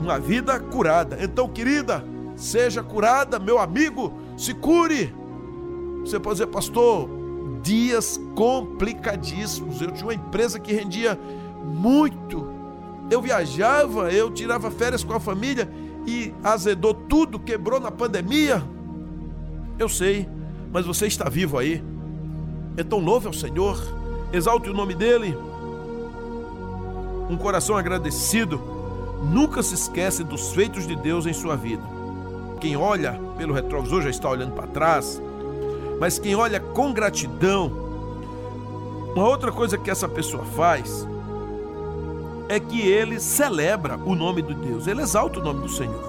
uma 0.00 0.20
vida 0.20 0.60
curada. 0.60 1.18
Então, 1.20 1.48
querida, 1.48 2.04
seja 2.36 2.80
curada, 2.80 3.40
meu 3.40 3.58
amigo, 3.58 4.12
se 4.36 4.54
cure. 4.54 5.12
Você 6.02 6.20
pode 6.20 6.36
dizer, 6.36 6.46
pastor, 6.46 7.08
dias 7.64 8.20
complicadíssimos. 8.36 9.80
Eu 9.80 9.90
tinha 9.90 10.06
uma 10.06 10.14
empresa 10.14 10.60
que 10.60 10.72
rendia 10.72 11.18
muito. 11.64 12.46
Eu 13.10 13.20
viajava, 13.22 14.12
eu 14.12 14.30
tirava 14.30 14.70
férias 14.70 15.02
com 15.02 15.14
a 15.14 15.20
família 15.20 15.68
e 16.06 16.32
azedou 16.44 16.92
tudo, 16.92 17.38
quebrou 17.38 17.80
na 17.80 17.90
pandemia. 17.90 18.62
Eu 19.78 19.88
sei, 19.88 20.28
mas 20.70 20.86
você 20.86 21.06
está 21.06 21.28
vivo 21.28 21.58
aí. 21.58 21.82
Então 22.76 22.98
louve 22.98 23.26
ao 23.26 23.32
Senhor, 23.32 23.82
exalte 24.32 24.68
o 24.68 24.74
nome 24.74 24.94
dele. 24.94 25.36
Um 27.30 27.36
coração 27.36 27.76
agradecido 27.76 28.60
nunca 29.22 29.62
se 29.62 29.74
esquece 29.74 30.22
dos 30.22 30.52
feitos 30.52 30.86
de 30.86 30.94
Deus 30.94 31.24
em 31.24 31.32
sua 31.32 31.56
vida. 31.56 31.82
Quem 32.60 32.76
olha 32.76 33.18
pelo 33.38 33.54
retrovisor 33.54 34.02
já 34.02 34.10
está 34.10 34.28
olhando 34.28 34.52
para 34.52 34.66
trás, 34.66 35.20
mas 36.04 36.18
quem 36.18 36.34
olha 36.34 36.60
com 36.60 36.92
gratidão, 36.92 37.72
uma 39.16 39.26
outra 39.26 39.50
coisa 39.50 39.78
que 39.78 39.90
essa 39.90 40.06
pessoa 40.06 40.44
faz 40.44 41.08
é 42.46 42.60
que 42.60 42.82
ele 42.82 43.18
celebra 43.18 43.96
o 43.96 44.14
nome 44.14 44.42
de 44.42 44.52
Deus, 44.52 44.86
ele 44.86 45.00
exalta 45.00 45.40
o 45.40 45.42
nome 45.42 45.62
do 45.62 45.68
Senhor. 45.70 46.04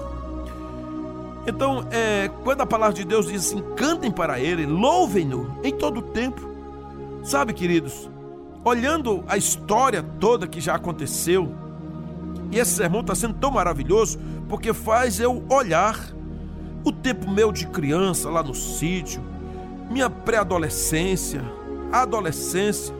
Então, 1.46 1.86
é, 1.90 2.28
quando 2.44 2.60
a 2.60 2.66
palavra 2.66 2.94
de 2.94 3.06
Deus 3.06 3.28
diz 3.28 3.46
assim, 3.46 3.62
cantem 3.74 4.10
para 4.10 4.38
Ele, 4.38 4.66
louvem-no 4.66 5.58
em 5.64 5.72
todo 5.72 6.00
o 6.00 6.02
tempo. 6.02 6.46
Sabe, 7.24 7.54
queridos, 7.54 8.10
olhando 8.62 9.24
a 9.26 9.38
história 9.38 10.02
toda 10.20 10.46
que 10.46 10.60
já 10.60 10.74
aconteceu, 10.74 11.50
e 12.52 12.58
esse 12.58 12.72
sermão 12.72 13.00
está 13.00 13.14
sendo 13.14 13.32
tão 13.32 13.50
maravilhoso, 13.50 14.18
porque 14.46 14.74
faz 14.74 15.20
eu 15.20 15.42
olhar 15.48 15.98
o 16.84 16.92
tempo 16.92 17.30
meu 17.30 17.50
de 17.50 17.66
criança 17.68 18.28
lá 18.28 18.42
no 18.42 18.54
sítio, 18.54 19.24
minha 19.90 20.10
pré-adolescência, 20.10 21.42
adolescência, 21.92 22.94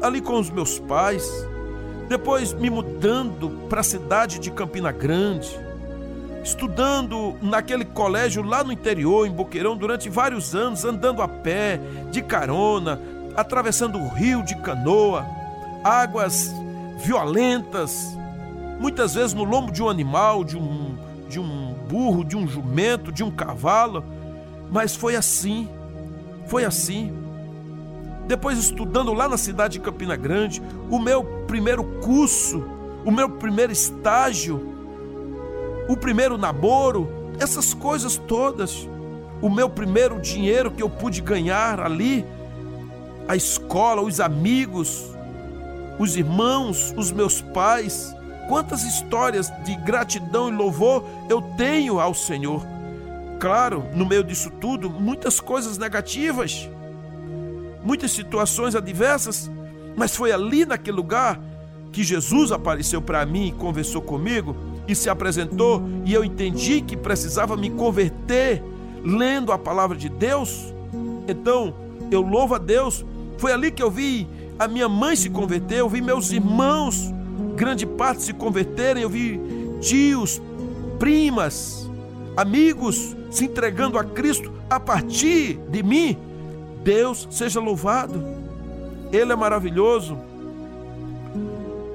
ali 0.00 0.20
com 0.20 0.38
os 0.38 0.50
meus 0.50 0.78
pais, 0.78 1.30
depois 2.08 2.52
me 2.52 2.68
mudando 2.68 3.50
para 3.68 3.80
a 3.80 3.84
cidade 3.84 4.38
de 4.38 4.50
Campina 4.50 4.92
Grande, 4.92 5.48
estudando 6.44 7.36
naquele 7.40 7.84
colégio 7.84 8.42
lá 8.42 8.64
no 8.64 8.72
interior, 8.72 9.26
em 9.26 9.30
Boqueirão, 9.30 9.76
durante 9.76 10.08
vários 10.08 10.54
anos, 10.54 10.84
andando 10.84 11.22
a 11.22 11.28
pé, 11.28 11.80
de 12.10 12.20
carona, 12.20 13.00
atravessando 13.36 13.98
o 13.98 14.08
rio 14.08 14.42
de 14.42 14.56
canoa, 14.56 15.24
águas 15.84 16.52
violentas, 16.98 18.16
muitas 18.78 19.14
vezes 19.14 19.32
no 19.32 19.44
lombo 19.44 19.72
de 19.72 19.82
um 19.82 19.88
animal, 19.88 20.44
de 20.44 20.56
um, 20.56 20.96
de 21.28 21.38
um 21.38 21.72
burro, 21.88 22.24
de 22.24 22.36
um 22.36 22.46
jumento, 22.46 23.12
de 23.12 23.22
um 23.22 23.30
cavalo, 23.30 24.04
mas 24.70 24.96
foi 24.96 25.14
assim, 25.14 25.68
foi 26.46 26.64
assim 26.64 27.22
depois 28.26 28.56
estudando 28.56 29.12
lá 29.12 29.28
na 29.28 29.36
cidade 29.36 29.74
de 29.74 29.80
Campina 29.80 30.16
Grande, 30.16 30.62
o 30.88 30.98
meu 30.98 31.24
primeiro 31.46 31.84
curso, 32.00 32.64
o 33.04 33.10
meu 33.10 33.28
primeiro 33.28 33.72
estágio, 33.72 34.74
o 35.88 35.96
primeiro 35.96 36.38
namoro, 36.38 37.08
essas 37.40 37.74
coisas 37.74 38.16
todas, 38.16 38.88
o 39.40 39.50
meu 39.50 39.68
primeiro 39.68 40.20
dinheiro 40.20 40.70
que 40.70 40.82
eu 40.82 40.88
pude 40.88 41.20
ganhar 41.20 41.80
ali, 41.80 42.24
a 43.26 43.34
escola, 43.34 44.00
os 44.00 44.20
amigos, 44.20 45.10
os 45.98 46.16
irmãos, 46.16 46.94
os 46.96 47.10
meus 47.10 47.40
pais, 47.40 48.14
quantas 48.48 48.84
histórias 48.84 49.52
de 49.64 49.74
gratidão 49.76 50.48
e 50.48 50.52
louvor 50.52 51.04
eu 51.28 51.42
tenho 51.56 52.00
ao 52.00 52.14
Senhor. 52.14 52.64
Claro, 53.42 53.84
no 53.92 54.06
meio 54.06 54.24
disso 54.24 54.50
tudo, 54.50 54.88
muitas 54.88 55.40
coisas 55.40 55.76
negativas 55.76 56.68
muitas 57.84 58.12
situações 58.12 58.74
adversas, 58.74 59.50
mas 59.96 60.14
foi 60.14 60.32
ali 60.32 60.64
naquele 60.64 60.96
lugar 60.96 61.40
que 61.90 62.02
Jesus 62.02 62.52
apareceu 62.52 63.02
para 63.02 63.24
mim 63.26 63.48
e 63.48 63.52
conversou 63.52 64.00
comigo 64.00 64.56
e 64.88 64.94
se 64.94 65.10
apresentou 65.10 65.82
e 66.04 66.12
eu 66.14 66.24
entendi 66.24 66.80
que 66.80 66.96
precisava 66.96 67.56
me 67.56 67.70
converter 67.70 68.62
lendo 69.04 69.52
a 69.52 69.58
palavra 69.58 69.96
de 69.96 70.08
Deus. 70.08 70.72
Então, 71.28 71.74
eu 72.10 72.22
louvo 72.22 72.54
a 72.54 72.58
Deus. 72.58 73.04
Foi 73.36 73.52
ali 73.52 73.70
que 73.70 73.82
eu 73.82 73.90
vi 73.90 74.26
a 74.58 74.66
minha 74.66 74.88
mãe 74.88 75.16
se 75.16 75.28
converter, 75.28 75.78
eu 75.78 75.88
vi 75.88 76.00
meus 76.00 76.30
irmãos, 76.30 77.12
grande 77.56 77.84
parte 77.84 78.22
se 78.22 78.32
converterem, 78.32 79.02
eu 79.02 79.10
vi 79.10 79.40
tios, 79.80 80.40
primas, 80.98 81.81
amigos 82.36 83.16
se 83.30 83.44
entregando 83.44 83.98
a 83.98 84.04
Cristo 84.04 84.52
a 84.68 84.80
partir 84.80 85.58
de 85.68 85.82
mim. 85.82 86.16
Deus 86.82 87.28
seja 87.30 87.60
louvado. 87.60 88.22
Ele 89.12 89.32
é 89.32 89.36
maravilhoso. 89.36 90.18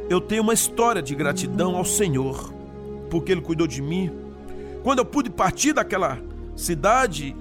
Eu 0.09 0.21
tenho 0.21 0.43
uma 0.43 0.53
história 0.53 1.01
de 1.01 1.13
gratidão 1.13 1.75
ao 1.75 1.83
Senhor, 1.83 2.53
porque 3.09 3.31
Ele 3.31 3.41
cuidou 3.41 3.67
de 3.67 3.81
mim. 3.81 4.11
Quando 4.83 4.99
eu 4.99 5.05
pude 5.05 5.29
partir 5.29 5.73
daquela 5.73 6.17
cidade 6.55 7.35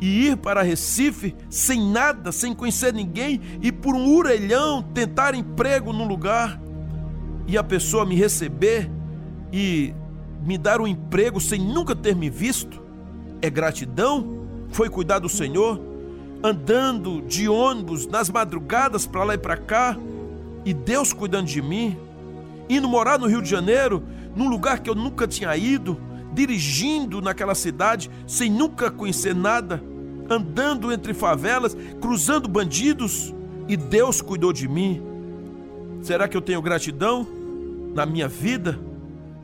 e 0.00 0.28
ir 0.28 0.36
para 0.36 0.62
Recife 0.62 1.34
sem 1.50 1.90
nada, 1.90 2.30
sem 2.30 2.54
conhecer 2.54 2.92
ninguém 2.92 3.40
e 3.60 3.72
por 3.72 3.94
um 3.94 4.06
urelhão 4.08 4.82
tentar 4.82 5.34
emprego 5.34 5.92
num 5.92 6.06
lugar 6.06 6.60
e 7.46 7.56
a 7.56 7.64
pessoa 7.64 8.04
me 8.04 8.14
receber 8.14 8.90
e 9.52 9.94
me 10.44 10.56
dar 10.58 10.80
um 10.80 10.86
emprego 10.86 11.40
sem 11.40 11.60
nunca 11.60 11.94
ter 11.94 12.14
me 12.14 12.30
visto, 12.30 12.80
é 13.42 13.50
gratidão? 13.50 14.46
Foi 14.70 14.88
cuidar 14.88 15.18
do 15.18 15.28
Senhor? 15.28 15.80
andando 16.42 17.22
de 17.22 17.48
ônibus 17.48 18.06
nas 18.06 18.30
madrugadas 18.30 19.06
para 19.06 19.24
lá 19.24 19.34
e 19.34 19.38
para 19.38 19.56
cá, 19.56 19.96
e 20.64 20.72
Deus 20.74 21.12
cuidando 21.12 21.46
de 21.46 21.62
mim, 21.62 21.96
indo 22.68 22.88
morar 22.88 23.18
no 23.18 23.26
Rio 23.26 23.42
de 23.42 23.48
Janeiro, 23.48 24.02
num 24.34 24.48
lugar 24.48 24.80
que 24.80 24.90
eu 24.90 24.94
nunca 24.94 25.26
tinha 25.26 25.56
ido, 25.56 25.98
dirigindo 26.32 27.22
naquela 27.22 27.54
cidade 27.54 28.10
sem 28.26 28.50
nunca 28.50 28.90
conhecer 28.90 29.34
nada, 29.34 29.82
andando 30.28 30.92
entre 30.92 31.14
favelas, 31.14 31.76
cruzando 32.00 32.48
bandidos, 32.48 33.34
e 33.68 33.76
Deus 33.76 34.20
cuidou 34.20 34.52
de 34.52 34.68
mim. 34.68 35.02
Será 36.02 36.28
que 36.28 36.36
eu 36.36 36.40
tenho 36.40 36.62
gratidão 36.62 37.26
na 37.94 38.06
minha 38.06 38.28
vida? 38.28 38.78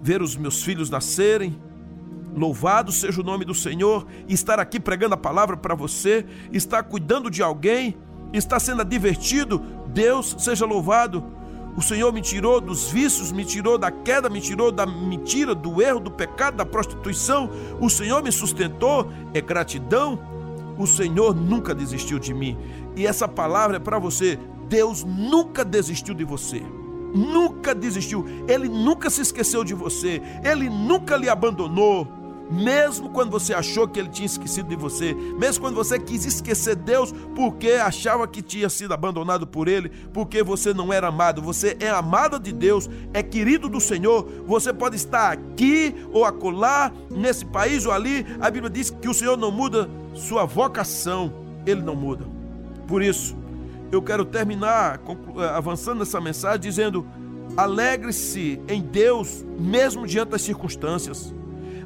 Ver 0.02 0.20
os 0.20 0.36
meus 0.36 0.62
filhos 0.62 0.90
nascerem, 0.90 1.56
Louvado 2.34 2.90
seja 2.90 3.20
o 3.20 3.24
nome 3.24 3.44
do 3.44 3.54
Senhor, 3.54 4.06
estar 4.26 4.58
aqui 4.58 4.80
pregando 4.80 5.14
a 5.14 5.18
palavra 5.18 5.54
para 5.54 5.74
você, 5.74 6.24
estar 6.50 6.82
cuidando 6.82 7.30
de 7.30 7.42
alguém, 7.42 7.94
estar 8.32 8.58
sendo 8.58 8.82
divertido. 8.84 9.62
Deus 9.88 10.34
seja 10.38 10.64
louvado. 10.64 11.22
O 11.76 11.82
Senhor 11.82 12.10
me 12.12 12.22
tirou 12.22 12.60
dos 12.60 12.90
vícios, 12.90 13.32
me 13.32 13.44
tirou 13.44 13.76
da 13.76 13.90
queda, 13.90 14.30
me 14.30 14.40
tirou 14.40 14.72
da 14.72 14.86
mentira, 14.86 15.54
do 15.54 15.82
erro, 15.82 16.00
do 16.00 16.10
pecado, 16.10 16.56
da 16.56 16.64
prostituição. 16.64 17.50
O 17.80 17.90
Senhor 17.90 18.22
me 18.22 18.32
sustentou. 18.32 19.10
É 19.34 19.40
gratidão. 19.40 20.18
O 20.78 20.86
Senhor 20.86 21.34
nunca 21.34 21.74
desistiu 21.74 22.18
de 22.18 22.32
mim. 22.32 22.58
E 22.96 23.06
essa 23.06 23.28
palavra 23.28 23.76
é 23.76 23.80
para 23.80 23.98
você. 23.98 24.38
Deus 24.68 25.04
nunca 25.04 25.64
desistiu 25.64 26.14
de 26.14 26.24
você. 26.24 26.62
Nunca 27.14 27.74
desistiu. 27.74 28.24
Ele 28.48 28.68
nunca 28.68 29.10
se 29.10 29.20
esqueceu 29.20 29.64
de 29.64 29.74
você. 29.74 30.20
Ele 30.44 30.68
nunca 30.68 31.16
lhe 31.16 31.28
abandonou. 31.28 32.22
Mesmo 32.52 33.08
quando 33.08 33.30
você 33.30 33.54
achou 33.54 33.88
que 33.88 33.98
ele 33.98 34.10
tinha 34.10 34.26
esquecido 34.26 34.68
de 34.68 34.76
você, 34.76 35.14
mesmo 35.14 35.62
quando 35.62 35.74
você 35.74 35.98
quis 35.98 36.26
esquecer 36.26 36.76
Deus 36.76 37.10
porque 37.34 37.70
achava 37.72 38.28
que 38.28 38.42
tinha 38.42 38.68
sido 38.68 38.92
abandonado 38.92 39.46
por 39.46 39.68
ele, 39.68 39.90
porque 40.12 40.42
você 40.42 40.74
não 40.74 40.92
era 40.92 41.08
amado, 41.08 41.40
você 41.40 41.78
é 41.80 41.88
amada 41.88 42.38
de 42.38 42.52
Deus, 42.52 42.90
é 43.14 43.22
querido 43.22 43.70
do 43.70 43.80
Senhor, 43.80 44.28
você 44.46 44.70
pode 44.70 44.96
estar 44.96 45.32
aqui 45.32 45.94
ou 46.12 46.26
acolá, 46.26 46.92
nesse 47.10 47.46
país 47.46 47.86
ou 47.86 47.92
ali, 47.92 48.26
a 48.38 48.50
Bíblia 48.50 48.68
diz 48.68 48.90
que 48.90 49.08
o 49.08 49.14
Senhor 49.14 49.38
não 49.38 49.50
muda 49.50 49.88
sua 50.12 50.44
vocação, 50.44 51.32
ele 51.64 51.80
não 51.80 51.96
muda. 51.96 52.26
Por 52.86 53.00
isso, 53.00 53.34
eu 53.92 54.00
quero 54.00 54.24
terminar 54.24 54.98
avançando 55.54 55.98
nessa 55.98 56.18
mensagem 56.20 56.60
dizendo: 56.60 57.06
alegre-se 57.56 58.60
em 58.66 58.80
Deus, 58.80 59.44
mesmo 59.58 60.06
diante 60.06 60.30
das 60.30 60.42
circunstâncias. 60.42 61.32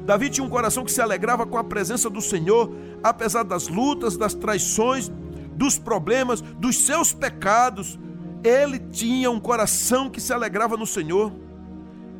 Davi 0.05 0.29
tinha 0.29 0.45
um 0.45 0.49
coração 0.49 0.85
que 0.85 0.91
se 0.91 1.01
alegrava 1.01 1.45
com 1.45 1.57
a 1.57 1.63
presença 1.65 2.09
do 2.09 2.21
Senhor, 2.21 2.73
apesar 3.03 3.43
das 3.43 3.67
lutas, 3.67 4.15
das 4.15 4.33
traições, 4.33 5.11
dos 5.51 5.77
problemas, 5.77 6.39
dos 6.39 6.77
seus 6.77 7.11
pecados. 7.11 7.99
Ele 8.41 8.79
tinha 8.79 9.29
um 9.29 9.39
coração 9.39 10.09
que 10.09 10.21
se 10.21 10.31
alegrava 10.31 10.77
no 10.77 10.85
Senhor. 10.85 11.33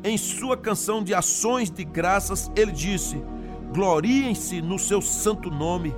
Em 0.04 0.18
sua 0.18 0.56
canção 0.56 1.02
de 1.02 1.14
ações 1.14 1.70
de 1.70 1.82
graças, 1.82 2.52
ele 2.54 2.72
disse: 2.72 3.22
Gloriem-se 3.72 4.60
no 4.60 4.78
seu 4.78 5.00
santo 5.00 5.50
nome. 5.50 5.94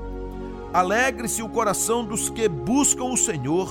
Alegre-se 0.72 1.42
o 1.42 1.48
coração 1.48 2.04
dos 2.04 2.30
que 2.30 2.48
buscam 2.48 3.04
o 3.04 3.16
Senhor. 3.16 3.68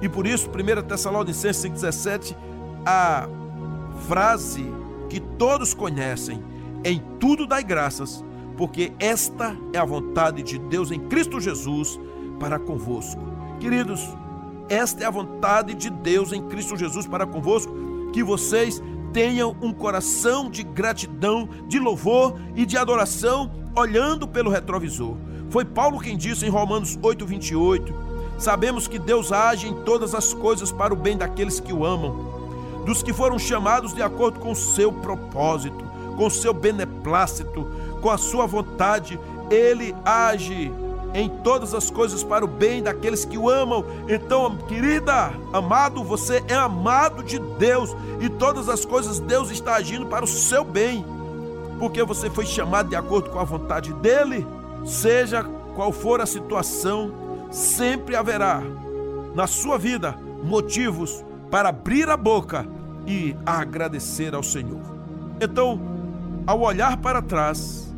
E 0.00 0.08
por 0.08 0.26
isso, 0.26 0.48
1 0.48 0.82
Tessalonicenses 0.86 1.70
5,17, 1.70 2.36
a 2.86 3.28
frase 4.06 4.64
que 5.08 5.20
todos 5.20 5.74
conhecem, 5.74 6.42
em 6.84 7.02
tudo 7.18 7.46
dai 7.46 7.62
graças, 7.62 8.24
porque 8.56 8.92
esta 8.98 9.56
é 9.72 9.78
a 9.78 9.84
vontade 9.84 10.42
de 10.42 10.58
Deus 10.58 10.90
em 10.90 11.00
Cristo 11.00 11.40
Jesus 11.40 11.98
para 12.38 12.58
convosco. 12.58 13.20
Queridos, 13.60 14.00
esta 14.68 15.04
é 15.04 15.06
a 15.06 15.10
vontade 15.10 15.74
de 15.74 15.90
Deus 15.90 16.32
em 16.32 16.46
Cristo 16.48 16.76
Jesus 16.76 17.06
para 17.06 17.26
convosco, 17.26 17.72
que 18.12 18.22
vocês 18.22 18.82
tenham 19.12 19.56
um 19.60 19.72
coração 19.72 20.50
de 20.50 20.62
gratidão, 20.62 21.48
de 21.66 21.78
louvor 21.78 22.38
e 22.54 22.66
de 22.66 22.76
adoração, 22.76 23.50
olhando 23.74 24.28
pelo 24.28 24.50
retrovisor. 24.50 25.16
Foi 25.50 25.64
Paulo 25.64 25.98
quem 26.00 26.16
disse 26.16 26.46
em 26.46 26.50
Romanos 26.50 26.96
8:28: 26.98 27.92
Sabemos 28.38 28.86
que 28.86 28.98
Deus 28.98 29.32
age 29.32 29.68
em 29.68 29.74
todas 29.82 30.14
as 30.14 30.32
coisas 30.32 30.70
para 30.70 30.92
o 30.92 30.96
bem 30.96 31.16
daqueles 31.16 31.60
que 31.60 31.72
o 31.72 31.84
amam, 31.84 32.84
dos 32.84 33.02
que 33.02 33.12
foram 33.12 33.38
chamados 33.38 33.94
de 33.94 34.02
acordo 34.02 34.38
com 34.40 34.52
o 34.52 34.56
seu 34.56 34.92
propósito 34.92 35.88
com 36.18 36.28
seu 36.28 36.52
beneplácito, 36.52 37.64
com 38.02 38.10
a 38.10 38.18
sua 38.18 38.44
vontade, 38.44 39.18
ele 39.48 39.94
age 40.04 40.70
em 41.14 41.28
todas 41.28 41.72
as 41.72 41.88
coisas 41.88 42.24
para 42.24 42.44
o 42.44 42.48
bem 42.48 42.82
daqueles 42.82 43.24
que 43.24 43.38
o 43.38 43.48
amam. 43.48 43.84
Então, 44.08 44.56
querida, 44.66 45.32
amado, 45.52 46.02
você 46.02 46.42
é 46.48 46.54
amado 46.54 47.22
de 47.22 47.38
Deus 47.38 47.96
e 48.20 48.28
todas 48.28 48.68
as 48.68 48.84
coisas 48.84 49.20
Deus 49.20 49.50
está 49.50 49.76
agindo 49.76 50.06
para 50.06 50.24
o 50.24 50.28
seu 50.28 50.64
bem, 50.64 51.04
porque 51.78 52.02
você 52.02 52.28
foi 52.28 52.44
chamado 52.44 52.88
de 52.88 52.96
acordo 52.96 53.30
com 53.30 53.38
a 53.38 53.44
vontade 53.44 53.92
dele. 53.94 54.44
Seja 54.84 55.44
qual 55.74 55.92
for 55.92 56.20
a 56.20 56.26
situação, 56.26 57.12
sempre 57.50 58.16
haverá 58.16 58.62
na 59.34 59.46
sua 59.46 59.78
vida 59.78 60.16
motivos 60.42 61.24
para 61.50 61.68
abrir 61.68 62.08
a 62.08 62.16
boca 62.16 62.66
e 63.06 63.34
agradecer 63.44 64.34
ao 64.34 64.42
Senhor. 64.42 64.80
Então, 65.40 65.80
ao 66.46 66.60
olhar 66.60 66.96
para 66.96 67.22
trás, 67.22 67.94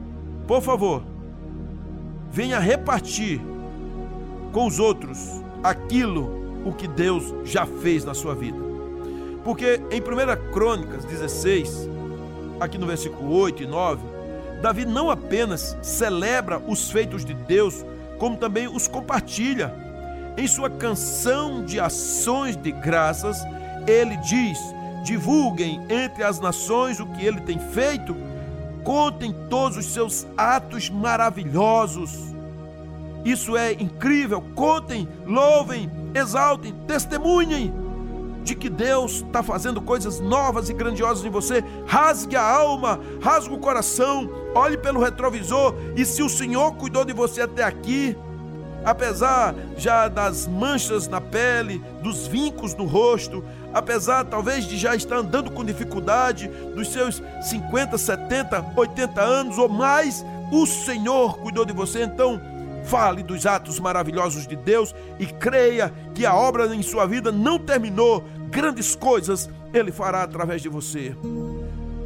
por 0.47 0.61
favor, 0.63 1.03
venha 2.31 2.59
repartir 2.59 3.41
com 4.53 4.67
os 4.67 4.79
outros 4.79 5.19
aquilo 5.63 6.41
o 6.65 6.73
que 6.73 6.87
Deus 6.87 7.35
já 7.45 7.67
fez 7.67 8.05
na 8.05 8.15
sua 8.15 8.35
vida. 8.35 8.59
Porque 9.45 9.81
em 9.91 10.01
1 10.01 10.53
Crônicas 10.53 11.05
16, 11.05 11.89
aqui 12.61 12.77
no 12.77 12.87
versículo 12.87 13.33
8 13.33 13.63
e 13.63 13.67
9, 13.67 14.03
Davi 14.63 14.85
não 14.85 15.11
apenas 15.11 15.77
celebra 15.83 16.59
os 16.59 16.91
feitos 16.91 17.25
de 17.25 17.35
Deus, 17.35 17.85
como 18.19 18.37
também 18.37 18.69
os 18.69 18.87
compartilha. 18.87 19.75
Em 20.37 20.47
sua 20.47 20.71
canção 20.71 21.65
de 21.65 21.81
ações 21.81 22.57
de 22.57 22.71
graças, 22.71 23.39
ele 23.87 24.17
diz: 24.19 24.59
divulguem 25.05 25.81
entre 25.89 26.23
as 26.23 26.39
nações 26.41 27.01
o 27.01 27.07
que 27.07 27.25
ele 27.25 27.41
tem 27.41 27.59
feito 27.59 28.15
contem 28.85 29.35
todos 29.49 29.77
os 29.77 29.87
seus 29.87 30.27
atos 30.37 30.91
maravilhosos. 30.91 32.35
Isso 33.25 33.57
é 33.57 33.73
incrível. 33.73 34.43
Contem, 34.55 35.07
louvem, 35.27 35.91
exaltem, 36.15 36.75
testemunhem 36.87 37.73
de 38.43 38.55
que 38.55 38.69
Deus 38.69 39.23
está 39.27 39.43
fazendo 39.43 39.81
coisas 39.81 40.21
novas 40.21 40.69
e 40.69 40.75
grandiosas 40.75 41.25
em 41.25 41.31
você. 41.31 41.63
Rasgue 41.87 42.37
a 42.37 42.43
alma, 42.43 43.01
rasgue 43.21 43.55
o 43.55 43.59
coração, 43.59 44.31
olhe 44.55 44.77
pelo 44.77 45.01
retrovisor 45.01 45.75
e 45.97 46.05
se 46.05 46.23
o 46.23 46.29
Senhor 46.29 46.73
cuidou 46.75 47.05
de 47.05 47.13
você 47.13 47.43
até 47.43 47.63
aqui, 47.63 48.17
apesar 48.85 49.55
já 49.77 50.09
das 50.09 50.47
manchas 50.47 51.07
na 51.07 51.21
pele, 51.21 51.83
dos 52.03 52.27
vincos 52.27 52.75
no 52.75 52.87
rosto, 52.87 53.45
apesar 53.73 54.25
talvez 54.25 54.65
de 54.65 54.77
já 54.77 54.95
estar 54.95 55.17
andando 55.17 55.51
com 55.51 55.65
dificuldade, 55.65 56.49
dos 56.75 56.89
seus 56.89 57.23
50, 57.43 57.97
70, 57.99 58.73
80 58.77 59.21
anos 59.21 59.59
ou 59.59 59.69
mais, 59.69 60.25
o 60.51 60.67
Senhor 60.67 61.39
cuidou 61.39 61.65
de 61.65 61.73
você, 61.73 62.03
então 62.03 62.41
fale 62.85 63.23
dos 63.23 63.47
atos 63.47 63.79
maravilhosos 63.79 64.47
de 64.47 64.57
Deus 64.57 64.95
e 65.19 65.27
creia 65.27 65.93
que 66.15 66.27
a 66.27 66.35
obra 66.35 66.75
em 66.75 66.83
sua 66.83 67.07
vida 67.07 67.31
não 67.31 67.59
terminou, 67.59 68.25
grandes 68.51 68.95
coisas 68.95 69.49
ele 69.73 69.93
fará 69.93 70.23
através 70.23 70.63
de 70.63 70.69
você. 70.69 71.15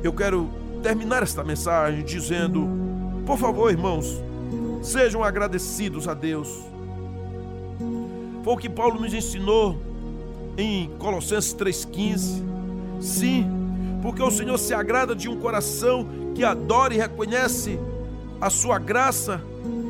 Eu 0.02 0.12
quero 0.12 0.50
terminar 0.82 1.22
esta 1.22 1.42
mensagem 1.42 2.04
dizendo: 2.04 2.68
por 3.24 3.38
favor, 3.38 3.70
irmãos, 3.70 4.22
Sejam 4.84 5.24
agradecidos 5.24 6.06
a 6.06 6.12
Deus. 6.12 6.62
Foi 8.42 8.52
o 8.52 8.56
que 8.58 8.68
Paulo 8.68 9.00
nos 9.00 9.14
ensinou 9.14 9.78
em 10.58 10.90
Colossenses 10.98 11.54
3,15. 11.54 12.42
Sim, 13.00 13.46
porque 14.02 14.22
o 14.22 14.30
Senhor 14.30 14.58
se 14.58 14.74
agrada 14.74 15.16
de 15.16 15.26
um 15.26 15.40
coração 15.40 16.06
que 16.34 16.44
adora 16.44 16.92
e 16.92 16.98
reconhece 16.98 17.80
a 18.38 18.50
sua 18.50 18.78
graça 18.78 19.40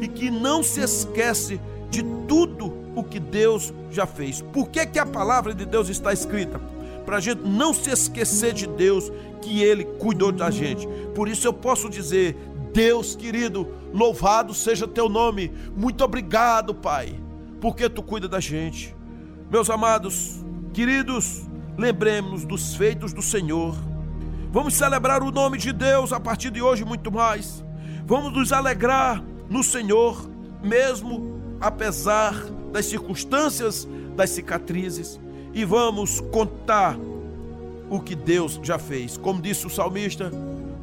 e 0.04 0.08
que 0.08 0.30
não 0.30 0.62
se 0.62 0.80
esquece 0.80 1.58
de 1.88 2.02
tudo 2.28 2.72
o 2.94 3.02
que 3.02 3.18
Deus 3.18 3.72
já 3.90 4.06
fez. 4.06 4.42
Por 4.42 4.68
que, 4.68 4.84
que 4.84 4.98
a 4.98 5.06
palavra 5.06 5.54
de 5.54 5.64
Deus 5.64 5.88
está 5.88 6.12
escrita? 6.12 6.60
Para 7.06 7.16
a 7.16 7.20
gente 7.20 7.40
não 7.42 7.72
se 7.72 7.90
esquecer 7.90 8.52
de 8.52 8.66
Deus, 8.66 9.10
que 9.40 9.62
Ele 9.62 9.84
cuidou 9.84 10.30
da 10.30 10.50
gente. 10.50 10.86
Por 11.14 11.26
isso 11.26 11.46
eu 11.46 11.52
posso 11.54 11.88
dizer: 11.88 12.36
Deus 12.72 13.16
querido, 13.16 13.66
louvado 13.94 14.52
seja 14.52 14.86
teu 14.86 15.08
nome. 15.08 15.50
Muito 15.74 16.04
obrigado, 16.04 16.74
Pai, 16.74 17.18
porque 17.60 17.88
tu 17.88 18.02
cuida 18.02 18.28
da 18.28 18.40
gente. 18.40 18.94
Meus 19.50 19.70
amados, 19.70 20.44
queridos, 20.74 21.44
lembremos 21.78 22.44
dos 22.44 22.74
feitos 22.74 23.12
do 23.14 23.22
Senhor. 23.22 23.74
Vamos 24.50 24.74
celebrar 24.74 25.22
o 25.22 25.30
nome 25.30 25.56
de 25.56 25.72
Deus 25.72 26.12
a 26.12 26.20
partir 26.20 26.50
de 26.50 26.60
hoje 26.60 26.84
muito 26.84 27.10
mais. 27.10 27.64
Vamos 28.06 28.32
nos 28.32 28.52
alegrar 28.52 29.22
no 29.48 29.62
Senhor, 29.62 30.28
mesmo 30.62 31.40
apesar 31.60 32.34
das 32.72 32.86
circunstâncias, 32.86 33.86
das 34.16 34.30
cicatrizes, 34.30 35.20
e 35.52 35.64
vamos 35.64 36.20
contar 36.20 36.98
o 37.88 38.00
que 38.00 38.14
Deus 38.14 38.58
já 38.62 38.78
fez. 38.78 39.16
Como 39.16 39.40
disse 39.40 39.66
o 39.66 39.70
salmista, 39.70 40.30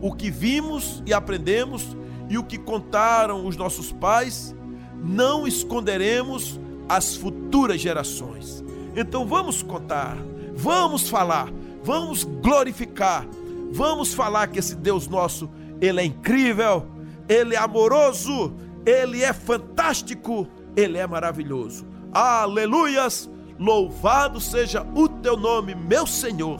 o 0.01 0.13
que 0.13 0.31
vimos 0.31 1.03
e 1.05 1.13
aprendemos 1.13 1.95
e 2.29 2.37
o 2.37 2.43
que 2.43 2.57
contaram 2.57 3.45
os 3.45 3.57
nossos 3.57 3.91
pais, 3.91 4.55
não 5.03 5.45
esconderemos 5.45 6.59
às 6.87 7.15
futuras 7.15 7.81
gerações. 7.81 8.63
Então 8.95 9.25
vamos 9.25 9.61
contar, 9.61 10.17
vamos 10.55 11.09
falar, 11.09 11.49
vamos 11.83 12.23
glorificar, 12.23 13.27
vamos 13.71 14.13
falar 14.13 14.47
que 14.47 14.59
esse 14.59 14.75
Deus 14.75 15.07
nosso, 15.07 15.49
ele 15.79 16.01
é 16.01 16.05
incrível, 16.05 16.85
ele 17.27 17.55
é 17.55 17.57
amoroso, 17.57 18.55
ele 18.85 19.23
é 19.23 19.33
fantástico, 19.33 20.47
ele 20.75 20.97
é 20.97 21.07
maravilhoso. 21.07 21.85
Aleluias! 22.11 23.29
Louvado 23.59 24.39
seja 24.39 24.85
o 24.95 25.07
teu 25.07 25.37
nome, 25.37 25.75
meu 25.75 26.07
Senhor, 26.07 26.59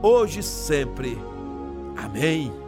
hoje 0.00 0.40
e 0.40 0.42
sempre. 0.44 1.18
Amém. 1.96 2.65